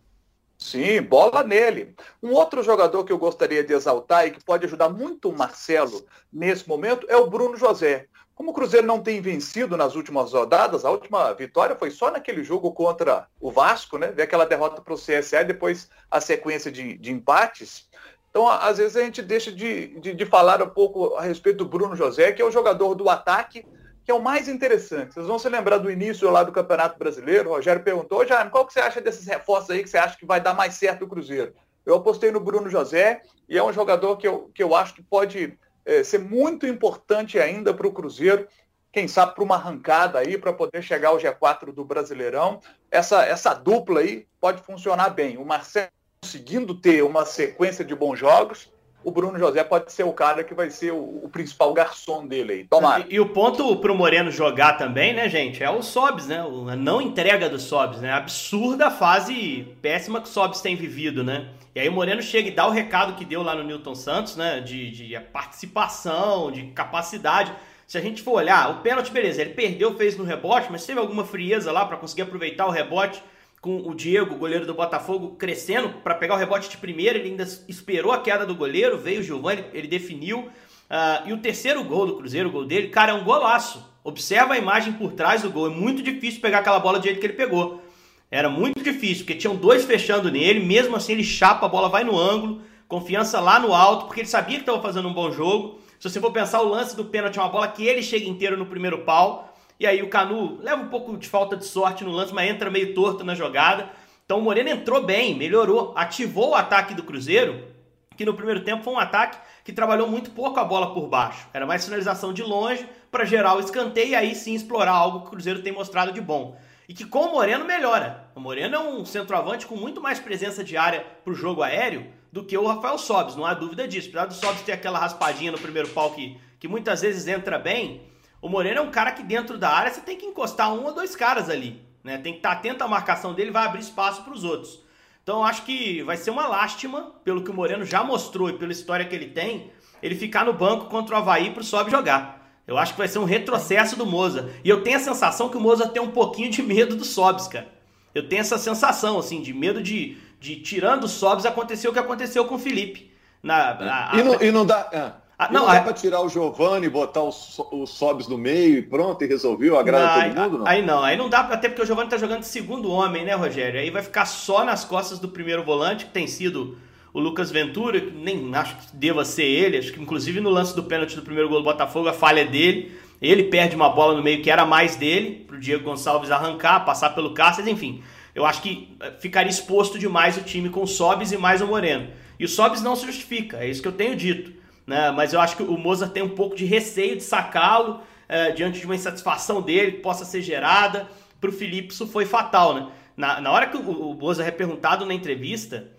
Sim, 0.58 1.02
bola 1.02 1.44
nele. 1.44 1.96
Um 2.22 2.32
outro 2.32 2.64
jogador 2.64 3.04
que 3.04 3.12
eu 3.12 3.18
gostaria 3.18 3.64
de 3.64 3.74
exaltar 3.74 4.26
e 4.26 4.32
que 4.32 4.44
pode 4.44 4.66
ajudar 4.66 4.90
muito 4.90 5.30
o 5.30 5.38
Marcelo 5.38 6.06
nesse 6.32 6.68
momento 6.68 7.06
é 7.10 7.18
o 7.18 7.28
Bruno 7.28 7.58
José. 7.58 8.08
Como 8.36 8.50
o 8.50 8.54
Cruzeiro 8.54 8.88
não 8.88 9.02
tem 9.02 9.22
vencido 9.22 9.78
nas 9.78 9.96
últimas 9.96 10.34
rodadas, 10.34 10.84
a 10.84 10.90
última 10.90 11.32
vitória 11.34 11.76
foi 11.76 11.92
só 11.92 12.10
naquele 12.10 12.44
jogo 12.44 12.72
contra 12.72 13.28
o 13.40 13.52
Vasco, 13.52 13.98
né? 13.98 14.08
Ver 14.08 14.24
aquela 14.24 14.46
derrota 14.46 14.82
para 14.82 14.94
o 14.94 14.98
CSA 14.98 15.42
e 15.42 15.46
depois 15.46 15.90
a 16.10 16.20
sequência 16.20 16.72
de, 16.72 16.98
de, 16.98 17.12
empates. 17.12 17.88
Então, 18.30 18.48
às 18.48 18.80
vezes, 18.80 18.98
a 18.98 19.04
gente 19.04 19.22
deixa 19.22 19.52
de, 19.52 20.00
de, 20.00 20.16
de, 20.16 20.26
falar 20.26 20.64
um 20.64 20.70
pouco 20.70 21.14
a 21.16 21.22
respeito 21.22 21.58
do 21.58 21.70
Bruno 21.70 21.96
José, 21.96 22.32
que 22.32 22.42
é 22.42 22.46
o 22.46 22.52
jogador 22.52 22.96
do 22.96 23.08
ataque, 23.08 23.64
que 24.04 24.12
é 24.12 24.14
o 24.14 24.22
mais 24.22 24.48
interessante. 24.48 25.14
Vocês 25.14 25.26
vão 25.26 25.40
se 25.40 25.48
lembrar 25.48 25.78
do 25.78 25.90
início 25.90 26.30
lá 26.30 26.44
do 26.44 26.52
Campeonato 26.52 27.00
Brasileiro. 27.00 27.50
O 27.50 27.54
Rogério 27.54 27.84
perguntou, 27.84 28.26
Jaime, 28.26 28.50
qual 28.50 28.66
que 28.66 28.74
você 28.74 28.80
acha 28.80 29.00
desses 29.00 29.26
reforços 29.26 29.70
aí 29.70 29.82
que 29.82 29.90
você 29.90 29.98
acha 29.98 30.18
que 30.18 30.26
vai 30.26 30.42
dar 30.42 30.54
mais 30.54 30.74
certo 30.76 31.06
o 31.06 31.08
Cruzeiro? 31.08 31.54
Eu 31.86 31.96
apostei 31.96 32.32
no 32.32 32.40
Bruno 32.40 32.70
José 32.70 33.22
e 33.48 33.58
é 33.58 33.64
um 33.64 33.74
jogador 33.74 34.18
que 34.18 34.28
eu, 34.28 34.50
que 34.54 34.64
eu 34.64 34.76
acho 34.76 34.94
que 34.94 35.04
pode 35.04 35.58
é, 35.86 36.04
ser 36.04 36.20
muito 36.20 36.66
importante 36.68 37.40
ainda 37.40 37.74
para 37.74 37.88
o 37.88 37.92
Cruzeiro, 37.92 38.48
quem 38.92 39.08
sabe 39.08 39.34
para 39.34 39.44
uma 39.44 39.56
arrancada 39.56 40.20
aí, 40.20 40.38
para 40.38 40.54
poder 40.54 40.82
chegar 40.82 41.10
ao 41.10 41.18
G4 41.18 41.74
do 41.74 41.84
Brasileirão. 41.84 42.60
Essa, 42.92 43.26
essa 43.26 43.54
dupla 43.54 44.02
aí 44.02 44.28
pode 44.40 44.62
funcionar 44.62 45.10
bem. 45.10 45.38
O 45.38 45.46
Marcelo 45.46 45.90
conseguindo 46.22 46.76
ter 46.76 47.04
uma 47.04 47.26
sequência 47.26 47.84
de 47.84 47.94
bons 47.94 48.18
jogos, 48.18 48.72
o 49.04 49.12
Bruno 49.12 49.38
José 49.38 49.64
pode 49.64 49.92
ser 49.92 50.04
o 50.04 50.14
cara 50.14 50.44
que 50.44 50.54
vai 50.54 50.70
ser 50.70 50.92
o, 50.92 51.22
o 51.24 51.30
principal 51.32 51.74
garçom 51.74 52.26
dele 52.26 52.54
aí. 52.54 52.64
Tomara. 52.66 53.06
E, 53.10 53.16
e 53.16 53.20
o 53.20 53.30
ponto 53.30 53.76
pro 53.78 53.96
Moreno 53.96 54.32
jogar 54.32 54.74
também, 54.74 55.14
né, 55.14 55.28
gente, 55.30 55.64
é 55.64 55.70
o 55.70 55.82
Sobs, 55.82 56.28
né? 56.28 56.40
A 56.40 56.76
não 56.76 57.02
entrega 57.02 57.50
do 57.50 57.60
Sobs, 57.60 58.00
né? 58.00 58.12
Absurda 58.12 58.90
fase 58.90 59.68
péssima 59.82 60.22
que 60.22 60.28
o 60.28 60.32
Sobs 60.32 60.62
tem 60.62 60.76
vivido, 60.76 61.24
né? 61.24 61.50
E 61.76 61.80
aí 61.80 61.90
o 61.90 61.92
Moreno 61.92 62.22
chega 62.22 62.48
e 62.48 62.52
dá 62.52 62.68
o 62.68 62.72
recado 62.72 63.16
que 63.16 63.26
deu 63.26 63.42
lá 63.42 63.56
no 63.56 63.64
Newton 63.64 63.96
Santos, 63.96 64.36
né? 64.36 64.60
De, 64.60 64.92
de 64.92 65.20
participação, 65.32 66.52
de 66.52 66.64
capacidade. 66.68 67.54
Se 67.86 67.98
a 67.98 68.02
gente 68.02 68.22
for 68.22 68.34
olhar, 68.34 68.72
o 68.72 68.82
pênalti, 68.82 69.12
beleza, 69.12 69.42
ele 69.42 69.54
perdeu, 69.54 69.96
fez 69.96 70.18
no 70.18 70.24
rebote, 70.24 70.68
mas 70.72 70.86
teve 70.86 71.00
alguma 71.00 71.26
frieza 71.26 71.72
lá 71.72 71.86
para 71.86 71.98
conseguir 71.98 72.24
aproveitar 72.24 72.66
o 72.66 72.72
rebote 72.72 73.22
com 73.64 73.78
o 73.78 73.96
Diego, 73.96 74.36
goleiro 74.36 74.66
do 74.66 74.74
Botafogo, 74.74 75.38
crescendo 75.38 75.88
para 76.04 76.16
pegar 76.16 76.36
o 76.36 76.38
rebote 76.38 76.70
de 76.70 76.76
primeira. 76.76 77.18
Ele 77.18 77.30
ainda 77.30 77.48
esperou 77.66 78.12
a 78.12 78.20
queda 78.20 78.46
do 78.46 78.54
goleiro, 78.54 78.98
veio 78.98 79.22
o 79.22 79.24
Giovanni, 79.24 79.64
ele 79.74 79.88
definiu. 79.88 80.40
Uh, 80.40 81.28
e 81.28 81.32
o 81.32 81.38
terceiro 81.38 81.82
gol 81.86 82.06
do 82.06 82.18
Cruzeiro, 82.18 82.50
o 82.50 82.52
gol 82.52 82.66
dele, 82.66 82.90
cara, 82.90 83.14
é 83.14 83.16
um 83.16 83.24
golaço. 83.24 83.90
Observa 84.04 84.56
a 84.56 84.58
imagem 84.58 84.92
por 84.92 85.14
trás 85.14 85.44
do 85.44 85.50
gol. 85.50 85.68
É 85.68 85.70
muito 85.70 86.04
difícil 86.04 86.42
pegar 86.42 86.60
aquela 86.60 86.78
bola 86.78 87.00
do 87.00 87.06
jeito 87.06 87.22
que 87.22 87.26
ele 87.26 87.34
pegou. 87.34 87.82
Era 88.30 88.50
muito 88.50 88.84
difícil, 88.84 89.24
porque 89.24 89.40
tinham 89.40 89.56
dois 89.56 89.86
fechando 89.86 90.30
nele, 90.30 90.60
mesmo 90.60 90.98
assim 90.98 91.14
ele 91.14 91.24
chapa, 91.24 91.66
a 91.66 91.70
bola 91.70 91.88
vai 91.88 92.04
no 92.04 92.20
ângulo, 92.20 92.64
confiança 92.86 93.40
lá 93.40 93.60
no 93.60 93.74
alto, 93.74 94.08
porque 94.08 94.20
ele 94.20 94.28
sabia 94.28 94.58
que 94.58 94.64
estava 94.64 94.82
fazendo 94.82 95.08
um 95.08 95.14
bom 95.14 95.32
jogo. 95.32 95.80
Se 95.98 96.10
você 96.10 96.20
for 96.20 96.34
pensar 96.34 96.62
o 96.62 96.68
lance 96.68 96.98
do 96.98 97.06
pênalti, 97.06 97.40
é 97.40 97.42
uma 97.42 97.48
bola 97.48 97.70
que 97.70 97.88
ele 97.88 98.04
chega 98.04 98.28
inteiro 98.28 98.58
no 98.58 98.66
primeiro 98.66 99.06
pau, 99.06 99.53
e 99.80 99.88
aí 99.88 100.02
o 100.02 100.10
Canu 100.10 100.60
leva 100.62 100.82
um 100.82 100.90
pouco 100.90 101.18
de 101.18 101.28
falta 101.28 101.58
de 101.58 101.66
sorte 101.66 102.04
no 102.04 102.12
lance, 102.12 102.34
mas 102.34 102.50
entra 102.50 102.70
meio 102.70 102.94
torto 102.94 103.24
na 103.24 103.36
jogada. 103.36 103.90
Então 104.26 104.40
o 104.40 104.42
Moreno 104.42 104.70
entrou 104.70 105.04
bem, 105.04 105.36
melhorou, 105.36 105.94
ativou 105.96 106.52
o 106.52 106.56
ataque 106.56 106.94
do 106.94 107.04
Cruzeiro, 107.04 107.68
que 108.16 108.26
no 108.26 108.34
primeiro 108.34 108.64
tempo 108.64 108.84
foi 108.84 108.94
um 108.94 109.00
ataque 109.00 109.38
que 109.64 109.74
trabalhou 109.74 110.08
muito 110.08 110.32
pouco 110.32 110.60
a 110.60 110.64
bola 110.64 110.94
por 110.94 111.08
baixo. 111.08 111.48
Era 111.54 111.66
mais 111.66 111.84
finalização 111.84 112.32
de 112.32 112.44
longe 112.44 112.88
para 113.12 113.26
gerar 113.26 113.56
o 113.56 113.60
escanteio 113.60 114.10
e 114.10 114.16
aí 114.16 114.36
sim 114.36 114.54
explorar 114.54 114.94
algo 114.94 115.22
que 115.22 115.28
o 115.28 115.30
Cruzeiro 115.32 115.62
tem 115.62 115.74
mostrado 115.74 116.12
de 116.12 116.22
bom 116.22 116.58
e 116.88 116.94
que 116.94 117.06
com 117.06 117.20
o 117.20 117.32
Moreno 117.32 117.66
melhora. 117.66 118.28
O 118.36 118.40
Moreno 118.40 118.76
é 118.76 118.80
um 118.80 119.06
centroavante 119.06 119.66
com 119.66 119.76
muito 119.76 120.02
mais 120.02 120.20
presença 120.20 120.64
de 120.64 120.76
área 120.78 121.06
para 121.24 121.32
o 121.32 121.36
jogo 121.36 121.62
aéreo 121.62 122.08
do 122.32 122.44
que 122.44 122.58
o 122.58 122.66
Rafael 122.66 122.98
Sobis, 122.98 123.36
não 123.36 123.46
há 123.46 123.54
dúvida 123.54 123.88
disso. 123.88 124.10
Apesar 124.10 124.26
do 124.26 124.34
Sobis 124.34 124.62
ter 124.62 124.74
aquela 124.74 125.00
raspadinha 125.00 125.52
no 125.52 125.58
primeiro 125.58 125.88
pau 125.90 126.12
que, 126.12 126.38
que 126.60 126.68
muitas 126.68 127.02
vezes 127.02 127.28
entra 127.28 127.60
bem, 127.60 128.02
o 128.44 128.50
Moreno 128.50 128.80
é 128.80 128.82
um 128.82 128.92
cara 128.92 129.14
que 129.14 129.24
dentro 129.24 129.58
da 129.58 129.70
área 129.70 129.90
você 129.90 130.02
tem 130.02 130.18
que 130.18 130.26
encostar 130.26 130.74
um 130.74 130.84
ou 130.84 130.94
dois 130.94 131.16
caras 131.16 131.50
ali. 131.50 131.82
Né? 132.04 132.18
Tem 132.18 132.34
que 132.34 132.40
estar 132.40 132.52
atento 132.52 132.84
à 132.84 132.88
marcação 132.90 133.34
dele 133.34 133.52
vai 133.52 133.66
abrir 133.66 133.80
espaço 133.80 134.22
para 134.22 134.34
os 134.34 134.44
outros. 134.44 134.82
Então 135.24 135.38
eu 135.38 135.44
acho 135.46 135.64
que 135.64 136.04
vai 136.04 136.18
ser 136.18 136.30
uma 136.30 136.46
lástima, 136.46 137.14
pelo 137.24 137.42
que 137.42 137.50
o 137.50 137.54
Moreno 137.54 137.86
já 137.86 138.04
mostrou 138.04 138.50
e 138.50 138.58
pela 138.58 138.74
história 138.74 139.06
que 139.06 139.16
ele 139.16 139.28
tem, 139.28 139.72
ele 140.02 140.14
ficar 140.14 140.44
no 140.44 140.52
banco 140.52 140.88
contra 140.88 141.16
o 141.16 141.18
Havaí 141.18 141.52
para 141.52 141.62
o 141.62 141.64
Sobe 141.64 141.90
jogar. 141.90 142.46
Eu 142.68 142.78
acho 142.78 142.92
que 142.92 142.98
vai 142.98 143.08
ser 143.08 143.20
um 143.20 143.24
retrocesso 143.24 143.96
do 143.96 144.06
Moza. 144.06 144.52
E 144.62 144.68
eu 144.68 144.84
tenho 144.84 144.98
a 144.98 145.00
sensação 145.00 145.48
que 145.48 145.56
o 145.56 145.62
Moza 145.62 145.88
tem 145.88 146.02
um 146.02 146.12
pouquinho 146.12 146.52
de 146.52 146.62
medo 146.62 146.98
do 146.98 147.06
Sobs, 147.06 147.48
cara. 147.48 147.70
Eu 148.14 148.28
tenho 148.28 148.42
essa 148.42 148.58
sensação, 148.58 149.18
assim, 149.18 149.42
de 149.42 149.54
medo 149.54 149.82
de, 149.82 150.18
de 150.42 150.58
tirando 150.58 151.06
o 151.06 151.08
Sobs, 151.08 151.46
acontecer 151.46 151.88
o 151.88 151.94
que 151.94 152.00
aconteceu 152.00 152.44
com 152.44 152.56
o 152.56 152.60
Felipe. 152.60 153.10
Na, 153.42 153.72
a, 153.72 154.16
a... 154.16 154.20
E, 154.20 154.24
não, 154.24 154.42
e, 154.42 154.52
não, 154.52 154.66
dá. 154.66 155.23
Ah, 155.46 155.50
não, 155.52 155.62
não 155.62 155.68
dá 155.68 155.80
a... 155.80 155.84
pra 155.84 155.94
tirar 155.94 156.22
o 156.22 156.30
Giovanni, 156.30 156.90
botar 156.90 157.24
os, 157.24 157.60
os 157.72 157.90
Sobs 157.90 158.28
no 158.28 158.38
meio 158.38 158.78
e 158.78 158.82
pronto, 158.82 159.24
e 159.24 159.28
resolveu, 159.28 159.78
agrada 159.78 160.06
não, 160.06 160.34
todo 160.34 160.44
mundo? 160.44 160.58
Não? 160.60 160.68
Aí 160.68 160.86
não, 160.86 161.04
aí 161.04 161.18
não 161.18 161.30
dá, 161.30 161.40
até 161.40 161.70
porque 161.70 161.82
o 161.82 161.86
Giovanni 161.86 162.10
tá 162.10 162.18
jogando 162.18 162.40
de 162.40 162.48
segundo 162.48 162.92
homem, 162.92 163.26
né, 163.26 163.34
Rogério? 163.34 163.80
Aí 163.80 163.90
vai 163.90 164.02
ficar 164.02 164.26
só 164.26 164.64
nas 164.64 164.86
costas 164.86 165.20
do 165.20 165.28
primeiro 165.28 165.64
volante, 165.64 166.06
que 166.06 166.12
tem 166.12 166.28
sido 166.28 166.78
o 167.14 167.20
Lucas 167.20 167.52
Ventura, 167.52 168.02
que 168.02 168.12
nem 168.12 168.54
acho 168.56 168.76
que 168.76 168.96
deva 168.96 169.24
ser 169.24 169.44
ele, 169.44 169.78
acho 169.78 169.94
que 169.94 170.02
inclusive 170.02 170.40
no 170.42 170.50
lance 170.50 170.76
do 170.76 170.84
pênalti 170.84 171.16
do 171.16 171.22
primeiro 171.22 171.48
gol 171.48 171.60
do 171.60 171.64
Botafogo, 171.64 172.10
a 172.10 172.14
falha 172.14 172.42
é 172.42 172.46
dele. 172.46 172.98
Ele 173.22 173.44
perde 173.44 173.76
uma 173.76 173.88
bola 173.88 174.18
no 174.18 174.24
meio 174.24 174.42
que 174.42 174.50
era 174.50 174.66
mais 174.66 174.96
dele, 174.96 175.46
para 175.48 175.56
o 175.56 175.60
Diego 175.60 175.84
Gonçalves 175.84 176.32
arrancar, 176.32 176.82
passar 176.82 177.12
pelo 177.12 177.34
Cáceres, 177.34 177.72
enfim. 177.72 178.04
Eu 178.36 178.46
acho 178.46 178.62
que 178.62 178.98
eh, 179.00 179.14
ficaria 179.20 179.50
exposto 179.50 180.00
demais 180.00 180.36
o 180.38 180.42
time 180.42 180.70
com 180.70 180.84
o 180.84 180.88
Sobis 180.88 181.32
e 181.32 181.38
mais 181.38 181.62
o 181.62 181.68
Moreno. 181.68 182.10
E 182.40 182.46
o 182.46 182.50
Sobis 182.50 182.82
não 182.82 182.96
se 182.96 183.06
justifica, 183.06 183.58
é 183.58 183.70
isso 183.70 183.82
que 183.82 183.88
eu 183.88 183.94
tenho 183.94 184.16
dito. 184.16 184.52
Né? 184.86 185.12
Mas 185.12 185.34
eu 185.34 185.40
acho 185.40 185.58
que 185.58 185.64
o 185.64 185.78
Moza 185.78 186.08
tem 186.08 186.24
um 186.24 186.30
pouco 186.30 186.56
de 186.56 186.66
receio 186.66 187.16
de 187.16 187.24
sacá-lo 187.24 188.02
é, 188.28 188.52
diante 188.52 188.80
de 188.80 188.86
uma 188.86 188.96
insatisfação 188.96 189.62
dele 189.62 189.94
que 189.94 190.00
possa 190.00 190.26
ser 190.26 190.42
gerada. 190.42 191.08
Para 191.40 191.50
o 191.50 191.54
Felipe 191.54 191.94
isso 191.94 192.08
foi 192.08 192.26
fatal. 192.26 192.74
Né? 192.74 192.92
Na, 193.16 193.42
na 193.42 193.52
hora 193.52 193.68
que 193.68 193.78
o, 193.78 193.82
o 193.82 194.14
Moza 194.14 194.44
é 194.44 194.52
perguntado 194.52 195.06
na 195.06 195.14
entrevista, 195.14 195.92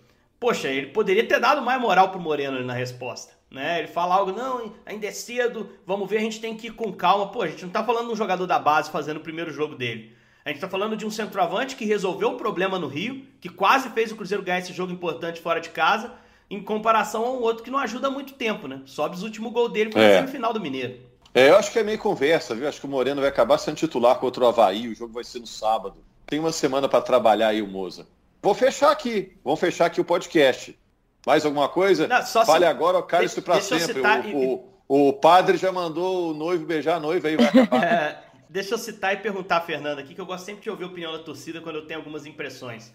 Poxa, 0.45 0.69
ele 0.69 0.89
poderia 0.89 1.27
ter 1.27 1.41
dado 1.41 1.63
mais 1.63 1.81
moral 1.81 2.11
pro 2.11 2.21
Moreno 2.21 2.63
na 2.63 2.75
resposta. 2.75 3.33
Né? 3.51 3.79
Ele 3.79 3.89
fala 3.89 4.15
algo, 4.15 4.31
não, 4.31 4.75
ainda 4.85 5.07
é 5.07 5.11
cedo, 5.11 5.71
vamos 5.87 6.07
ver, 6.07 6.19
a 6.19 6.21
gente 6.21 6.39
tem 6.39 6.55
que 6.55 6.67
ir 6.67 6.73
com 6.73 6.93
calma. 6.93 7.29
Pô, 7.33 7.41
a 7.41 7.47
gente 7.47 7.63
não 7.63 7.71
tá 7.71 7.83
falando 7.83 8.09
de 8.09 8.13
um 8.13 8.17
jogador 8.17 8.47
da 8.47 8.59
base 8.59 8.91
fazendo 8.91 9.17
o 9.17 9.21
primeiro 9.21 9.51
jogo 9.51 9.75
dele. 9.75 10.15
A 10.45 10.51
gente 10.51 10.61
tá 10.61 10.69
falando 10.69 10.99
de 10.99 11.07
um 11.07 11.11
centroavante 11.11 11.77
que 11.77 11.87
resolveu 11.87 12.33
o 12.33 12.37
problema 12.37 12.79
no 12.79 12.89
Rio, 12.89 13.25
que 13.41 13.49
quase 13.49 13.89
fez 13.89 14.13
o 14.13 14.17
Cruzeiro 14.17 14.43
ganhar 14.43 14.59
esse 14.59 14.75
jogo 14.75 14.93
importante 14.93 15.41
fora 15.41 15.63
de 15.63 15.71
casa, 15.71 16.13
em 16.55 16.63
comparação 16.63 17.25
a 17.25 17.31
um 17.31 17.43
outro 17.43 17.65
que 17.65 17.71
não 17.71 17.79
ajuda 17.79 18.09
há 18.09 18.11
muito 18.11 18.35
tempo, 18.35 18.69
né? 18.69 18.81
Sobe 18.87 19.17
o 19.19 19.25
último 19.25 19.51
gol 19.51 19.69
dele 19.69 19.93
foi 19.93 20.03
é. 20.03 20.21
no 20.21 20.29
final 20.29 20.53
do 20.53 20.61
Mineiro. 20.61 21.01
É, 21.35 21.51
eu 21.51 21.57
acho 21.57 21.73
que 21.73 21.79
é 21.79 21.83
meio 21.83 21.99
conversa, 21.99 22.55
viu? 22.55 22.69
Acho 22.69 22.81
que 22.81 22.87
o 22.87 22.89
Moreno 22.89 23.21
vai 23.21 23.29
acabar 23.29 23.59
sendo 23.59 23.77
titular 23.77 24.19
contra 24.19 24.45
o 24.45 24.47
Havaí, 24.47 24.89
o 24.89 24.95
jogo 24.95 25.13
vai 25.13 25.25
ser 25.25 25.41
no 25.41 25.47
sábado. 25.47 25.97
Tem 26.27 26.39
uma 26.39 26.53
semana 26.53 26.89
para 26.89 27.03
trabalhar 27.03 27.49
aí 27.49 27.61
o 27.61 27.67
Moza. 27.67 28.07
Vou 28.41 28.55
fechar 28.55 28.93
aqui. 28.93 29.37
Vamos 29.43 29.59
fechar 29.59 29.87
aqui 29.87 30.01
o 30.01 30.05
podcast. 30.05 30.79
Mais 31.27 31.45
alguma 31.45 31.69
coisa? 31.69 32.07
Não, 32.07 32.23
Fale 32.23 32.65
se... 32.65 32.71
agora 32.71 33.03
cale 33.03 33.27
isso 33.27 33.43
para 33.43 33.61
sempre. 33.61 33.95
Citar... 33.95 34.27
O, 34.27 34.65
o, 34.87 35.09
o, 35.09 35.13
padre 35.13 35.57
já 35.57 35.73
mandou 35.73 36.31
o 36.31 36.35
noivo 36.35 36.65
beijar 36.65 36.97
a 36.97 37.01
noiva 37.01 37.29
aí, 37.29 37.37
vai 37.37 37.47
acabar. 37.47 37.83
é, 37.83 38.25
deixa 38.49 38.75
eu 38.75 38.79
citar 38.79 39.15
e 39.15 39.17
perguntar 39.17 39.57
a 39.57 39.61
Fernanda 39.61 40.03
aqui, 40.03 40.15
que 40.15 40.21
eu 40.21 40.27
gosto 40.27 40.45
sempre 40.45 40.63
de 40.63 40.71
ouvir 40.71 40.85
a 40.85 40.87
opinião 40.87 41.13
da 41.13 41.19
torcida 41.19 41.61
quando 41.61 41.77
eu 41.77 41.87
tenho 41.87 42.01
algumas 42.01 42.27
impressões. 42.27 42.93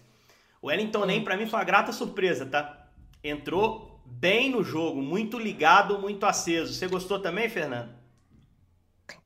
O 0.62 0.68
Wellington 0.68 1.04
Nem, 1.04 1.20
hum. 1.20 1.24
para 1.24 1.36
mim, 1.36 1.46
foi 1.46 1.58
uma 1.58 1.64
grata 1.64 1.92
surpresa, 1.92 2.46
tá? 2.46 2.79
Entrou 3.22 4.00
bem 4.04 4.50
no 4.50 4.62
jogo, 4.62 5.00
muito 5.00 5.38
ligado, 5.38 5.98
muito 5.98 6.26
aceso. 6.26 6.72
Você 6.72 6.86
gostou 6.86 7.20
também, 7.20 7.48
Fernando? 7.48 8.00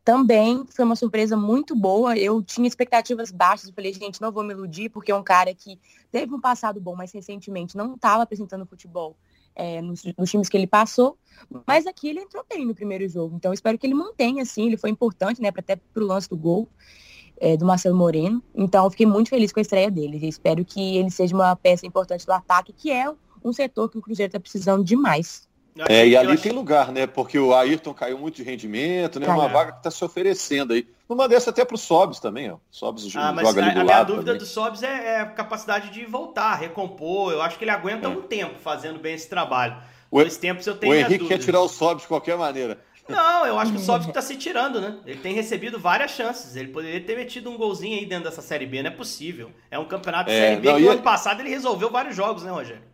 Também 0.04 0.64
foi 0.68 0.84
uma 0.84 0.96
surpresa 0.96 1.36
muito 1.36 1.74
boa. 1.74 2.16
Eu 2.16 2.42
tinha 2.42 2.68
expectativas 2.68 3.30
baixas. 3.30 3.68
Eu 3.68 3.74
falei, 3.74 3.92
gente, 3.92 4.20
não 4.20 4.30
vou 4.30 4.44
me 4.44 4.52
iludir, 4.52 4.90
porque 4.90 5.10
é 5.10 5.14
um 5.14 5.22
cara 5.22 5.54
que 5.54 5.78
teve 6.12 6.34
um 6.34 6.40
passado 6.40 6.80
bom, 6.80 6.94
mas 6.94 7.12
recentemente 7.12 7.76
não 7.76 7.94
estava 7.94 8.22
apresentando 8.22 8.66
futebol 8.66 9.16
é, 9.54 9.80
nos, 9.80 10.02
nos, 10.18 10.30
times 10.30 10.48
que 10.48 10.56
ele 10.56 10.66
passou. 10.66 11.16
Mas 11.66 11.86
aqui 11.86 12.08
ele 12.08 12.20
entrou 12.20 12.44
bem 12.48 12.66
no 12.66 12.74
primeiro 12.74 13.08
jogo. 13.08 13.36
Então 13.36 13.52
espero 13.52 13.78
que 13.78 13.86
ele 13.86 13.94
mantenha 13.94 14.42
assim. 14.42 14.66
Ele 14.66 14.76
foi 14.76 14.90
importante, 14.90 15.40
né, 15.40 15.50
até 15.56 15.76
para 15.76 16.02
o 16.02 16.06
lance 16.06 16.28
do 16.28 16.36
gol 16.36 16.68
é, 17.38 17.56
do 17.56 17.64
Marcelo 17.64 17.96
Moreno. 17.96 18.42
Então 18.54 18.84
eu 18.84 18.90
fiquei 18.90 19.06
muito 19.06 19.30
feliz 19.30 19.52
com 19.52 19.60
a 19.60 19.62
estreia 19.62 19.90
dele. 19.90 20.18
E 20.22 20.28
espero 20.28 20.64
que 20.64 20.98
ele 20.98 21.10
seja 21.10 21.34
uma 21.34 21.56
peça 21.56 21.86
importante 21.86 22.26
do 22.26 22.32
ataque, 22.32 22.74
que 22.74 22.90
é 22.90 23.10
um 23.44 23.52
setor 23.52 23.90
que 23.90 23.98
o 23.98 24.02
Cruzeiro 24.02 24.28
está 24.28 24.40
precisando 24.40 24.82
demais. 24.82 25.48
É, 25.88 26.06
e 26.06 26.16
ali 26.16 26.38
tem 26.38 26.52
lugar, 26.52 26.92
né? 26.92 27.04
Porque 27.04 27.36
o 27.36 27.52
Ayrton 27.52 27.92
caiu 27.92 28.16
muito 28.16 28.36
de 28.36 28.44
rendimento, 28.44 29.18
né? 29.18 29.26
Uma 29.26 29.48
vaga 29.48 29.72
que 29.72 29.78
está 29.78 29.90
se 29.90 30.04
oferecendo 30.04 30.72
aí. 30.72 30.86
Numa 31.08 31.28
dessa 31.28 31.50
até 31.50 31.64
para 31.64 31.74
o 31.74 31.78
Sobs 31.78 32.20
também, 32.20 32.50
ó. 32.50 32.58
Sobs 32.70 33.14
ah, 33.16 33.32
mas 33.32 33.48
joga 33.48 33.60
a, 33.60 33.64
ali 33.64 33.74
do 33.74 33.80
a 33.80 33.84
minha 33.84 34.04
dúvida 34.04 34.24
também. 34.26 34.38
do 34.38 34.46
Sobs 34.46 34.82
é, 34.84 34.86
é, 34.86 35.20
a 35.20 35.26
capacidade 35.26 35.90
de 35.90 36.06
voltar, 36.06 36.54
recompor. 36.54 37.32
Eu 37.32 37.42
acho 37.42 37.58
que 37.58 37.64
ele 37.64 37.72
aguenta 37.72 38.06
é. 38.06 38.08
um 38.08 38.22
tempo 38.22 38.54
fazendo 38.60 39.00
bem 39.00 39.14
esse 39.14 39.28
trabalho. 39.28 39.76
O, 40.10 40.20
Dois 40.20 40.36
tempos 40.36 40.64
eu 40.64 40.76
tenho 40.76 40.92
O 40.92 40.94
Henrique 40.94 41.26
quer 41.26 41.38
tirar 41.38 41.60
o 41.60 41.68
Sobs 41.68 42.02
de 42.02 42.08
qualquer 42.08 42.38
maneira. 42.38 42.78
Não, 43.08 43.44
eu 43.44 43.58
acho 43.58 43.72
que 43.72 43.78
o 43.78 43.80
Sobs 43.80 44.06
está 44.06 44.22
se 44.22 44.36
tirando, 44.36 44.80
né? 44.80 44.96
Ele 45.04 45.18
tem 45.18 45.34
recebido 45.34 45.78
várias 45.78 46.12
chances. 46.12 46.54
Ele 46.56 46.68
poderia 46.68 47.00
ter 47.00 47.16
metido 47.16 47.50
um 47.50 47.56
golzinho 47.56 47.98
aí 47.98 48.06
dentro 48.06 48.24
dessa 48.24 48.40
Série 48.40 48.64
B, 48.64 48.80
não 48.82 48.90
é 48.90 48.94
possível. 48.94 49.50
É 49.70 49.78
um 49.78 49.84
campeonato 49.84 50.30
de 50.30 50.36
é, 50.36 50.40
Série 50.40 50.60
B 50.60 50.68
não, 50.68 50.76
que 50.76 50.82
no 50.84 50.90
ano 50.92 51.02
passado 51.02 51.40
ele 51.40 51.50
resolveu 51.50 51.90
vários 51.90 52.14
jogos, 52.14 52.44
né, 52.44 52.50
Rogério? 52.50 52.93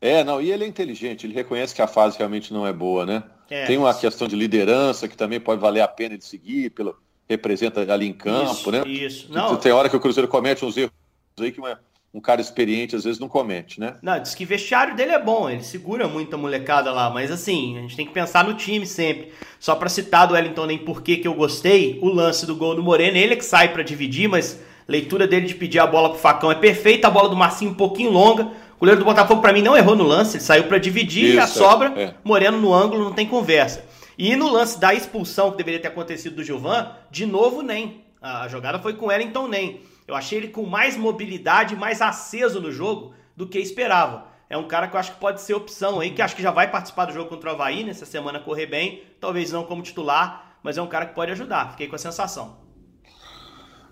É, 0.00 0.22
não, 0.22 0.40
e 0.40 0.52
ele 0.52 0.64
é 0.64 0.66
inteligente, 0.66 1.26
ele 1.26 1.34
reconhece 1.34 1.74
que 1.74 1.82
a 1.82 1.86
fase 1.86 2.16
realmente 2.16 2.52
não 2.52 2.66
é 2.66 2.72
boa, 2.72 3.04
né? 3.04 3.22
É, 3.50 3.64
Tem 3.64 3.76
uma 3.76 3.90
isso. 3.90 4.00
questão 4.00 4.28
de 4.28 4.36
liderança 4.36 5.08
que 5.08 5.16
também 5.16 5.40
pode 5.40 5.60
valer 5.60 5.80
a 5.80 5.88
pena 5.88 6.16
de 6.16 6.24
seguir, 6.24 6.70
pelo 6.70 6.96
representa 7.28 7.92
ali 7.92 8.06
em 8.06 8.12
campo, 8.12 8.52
isso, 8.52 8.70
né? 8.70 8.82
Isso, 8.86 9.26
não. 9.30 9.56
Tem 9.56 9.70
hora 9.70 9.88
que 9.88 9.96
o 9.96 10.00
Cruzeiro 10.00 10.26
comete 10.28 10.64
uns 10.64 10.76
erros 10.76 10.92
aí 11.38 11.52
que 11.52 11.60
uma, 11.60 11.78
um 12.12 12.20
cara 12.20 12.40
experiente 12.40 12.96
às 12.96 13.04
vezes 13.04 13.20
não 13.20 13.28
comete, 13.28 13.78
né? 13.78 13.96
Não, 14.02 14.18
diz 14.18 14.34
que 14.34 14.44
o 14.44 14.46
vestiário 14.46 14.96
dele 14.96 15.12
é 15.12 15.22
bom, 15.22 15.48
ele 15.48 15.62
segura 15.62 16.08
muita 16.08 16.36
molecada 16.36 16.90
lá, 16.90 17.10
mas 17.10 17.30
assim, 17.30 17.76
a 17.76 17.82
gente 17.82 17.96
tem 17.96 18.06
que 18.06 18.12
pensar 18.12 18.44
no 18.44 18.54
time 18.54 18.86
sempre. 18.86 19.32
Só 19.60 19.74
para 19.74 19.88
citar 19.88 20.26
do 20.26 20.34
Wellington 20.34 20.66
nem 20.66 20.78
por 20.78 21.02
que 21.02 21.20
eu 21.22 21.34
gostei, 21.34 21.98
o 22.02 22.08
lance 22.08 22.46
do 22.46 22.56
gol 22.56 22.74
do 22.74 22.82
Moreno, 22.82 23.16
ele 23.16 23.34
é 23.34 23.36
que 23.36 23.44
sai 23.44 23.72
para 23.72 23.82
dividir, 23.82 24.28
mas 24.28 24.58
leitura 24.86 25.26
dele 25.26 25.46
de 25.46 25.54
pedir 25.54 25.80
a 25.80 25.86
bola 25.86 26.10
pro 26.10 26.18
Facão 26.18 26.50
é 26.50 26.54
perfeita, 26.54 27.08
a 27.08 27.10
bola 27.10 27.28
do 27.28 27.36
Marcinho 27.36 27.72
um 27.72 27.74
pouquinho 27.74 28.10
longa, 28.10 28.50
o 28.78 28.80
goleiro 28.80 29.00
do 29.00 29.04
Botafogo, 29.04 29.42
para 29.42 29.52
mim, 29.52 29.60
não 29.60 29.76
errou 29.76 29.96
no 29.96 30.04
lance. 30.04 30.36
Ele 30.36 30.44
saiu 30.44 30.64
para 30.64 30.78
dividir 30.78 31.30
Isso, 31.30 31.34
e 31.34 31.38
a 31.40 31.48
sobra, 31.48 31.92
é. 32.00 32.14
Moreno 32.22 32.60
no 32.60 32.72
ângulo, 32.72 33.02
não 33.02 33.12
tem 33.12 33.26
conversa. 33.26 33.84
E 34.16 34.36
no 34.36 34.48
lance 34.48 34.78
da 34.78 34.94
expulsão 34.94 35.50
que 35.50 35.56
deveria 35.56 35.80
ter 35.80 35.88
acontecido 35.88 36.36
do 36.36 36.44
Gilvan, 36.44 36.92
de 37.10 37.26
novo, 37.26 37.60
nem. 37.60 38.04
A 38.22 38.46
jogada 38.46 38.78
foi 38.78 38.94
com 38.94 39.06
o 39.06 39.08
Wellington, 39.08 39.48
nem. 39.48 39.80
Eu 40.06 40.14
achei 40.14 40.38
ele 40.38 40.48
com 40.48 40.64
mais 40.64 40.96
mobilidade, 40.96 41.74
mais 41.74 42.00
aceso 42.00 42.60
no 42.60 42.70
jogo 42.70 43.12
do 43.36 43.48
que 43.48 43.58
esperava. 43.58 44.26
É 44.48 44.56
um 44.56 44.68
cara 44.68 44.86
que 44.86 44.94
eu 44.94 45.00
acho 45.00 45.12
que 45.12 45.18
pode 45.18 45.40
ser 45.40 45.54
opção 45.54 45.98
aí, 45.98 46.10
que 46.10 46.22
acho 46.22 46.36
que 46.36 46.42
já 46.42 46.52
vai 46.52 46.70
participar 46.70 47.06
do 47.06 47.12
jogo 47.12 47.28
contra 47.28 47.50
o 47.50 47.52
Havaí 47.54 47.82
nessa 47.82 48.06
semana 48.06 48.38
correr 48.38 48.66
bem. 48.66 49.02
Talvez 49.20 49.50
não 49.50 49.64
como 49.64 49.82
titular, 49.82 50.56
mas 50.62 50.78
é 50.78 50.82
um 50.82 50.86
cara 50.86 51.04
que 51.04 51.14
pode 51.16 51.32
ajudar. 51.32 51.72
Fiquei 51.72 51.88
com 51.88 51.96
a 51.96 51.98
sensação. 51.98 52.67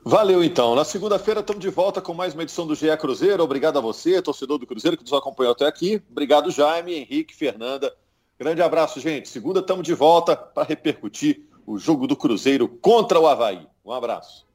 Valeu 0.09 0.45
então. 0.45 0.77
Na 0.77 0.85
segunda-feira 0.85 1.41
estamos 1.41 1.61
de 1.61 1.69
volta 1.69 2.01
com 2.01 2.15
mais 2.15 2.33
uma 2.33 2.45
edição 2.45 2.65
do 2.65 2.77
GE 2.77 2.97
Cruzeiro. 2.97 3.43
Obrigado 3.43 3.77
a 3.77 3.81
você, 3.81 4.23
torcedor 4.23 4.57
do 4.57 4.65
Cruzeiro, 4.65 4.97
que 4.97 5.03
nos 5.03 5.13
acompanhou 5.13 5.51
até 5.51 5.67
aqui. 5.67 6.01
Obrigado, 6.09 6.49
Jaime, 6.49 6.95
Henrique, 6.95 7.35
Fernanda. 7.35 7.93
Grande 8.39 8.63
abraço, 8.63 9.01
gente. 9.01 9.29
Segunda 9.29 9.59
estamos 9.59 9.83
de 9.85 9.95
volta 9.95 10.37
para 10.37 10.63
repercutir 10.63 11.49
o 11.67 11.77
jogo 11.77 12.07
do 12.07 12.15
Cruzeiro 12.15 12.69
contra 12.69 13.19
o 13.19 13.27
Havaí. 13.27 13.67
Um 13.85 13.91
abraço. 13.91 14.46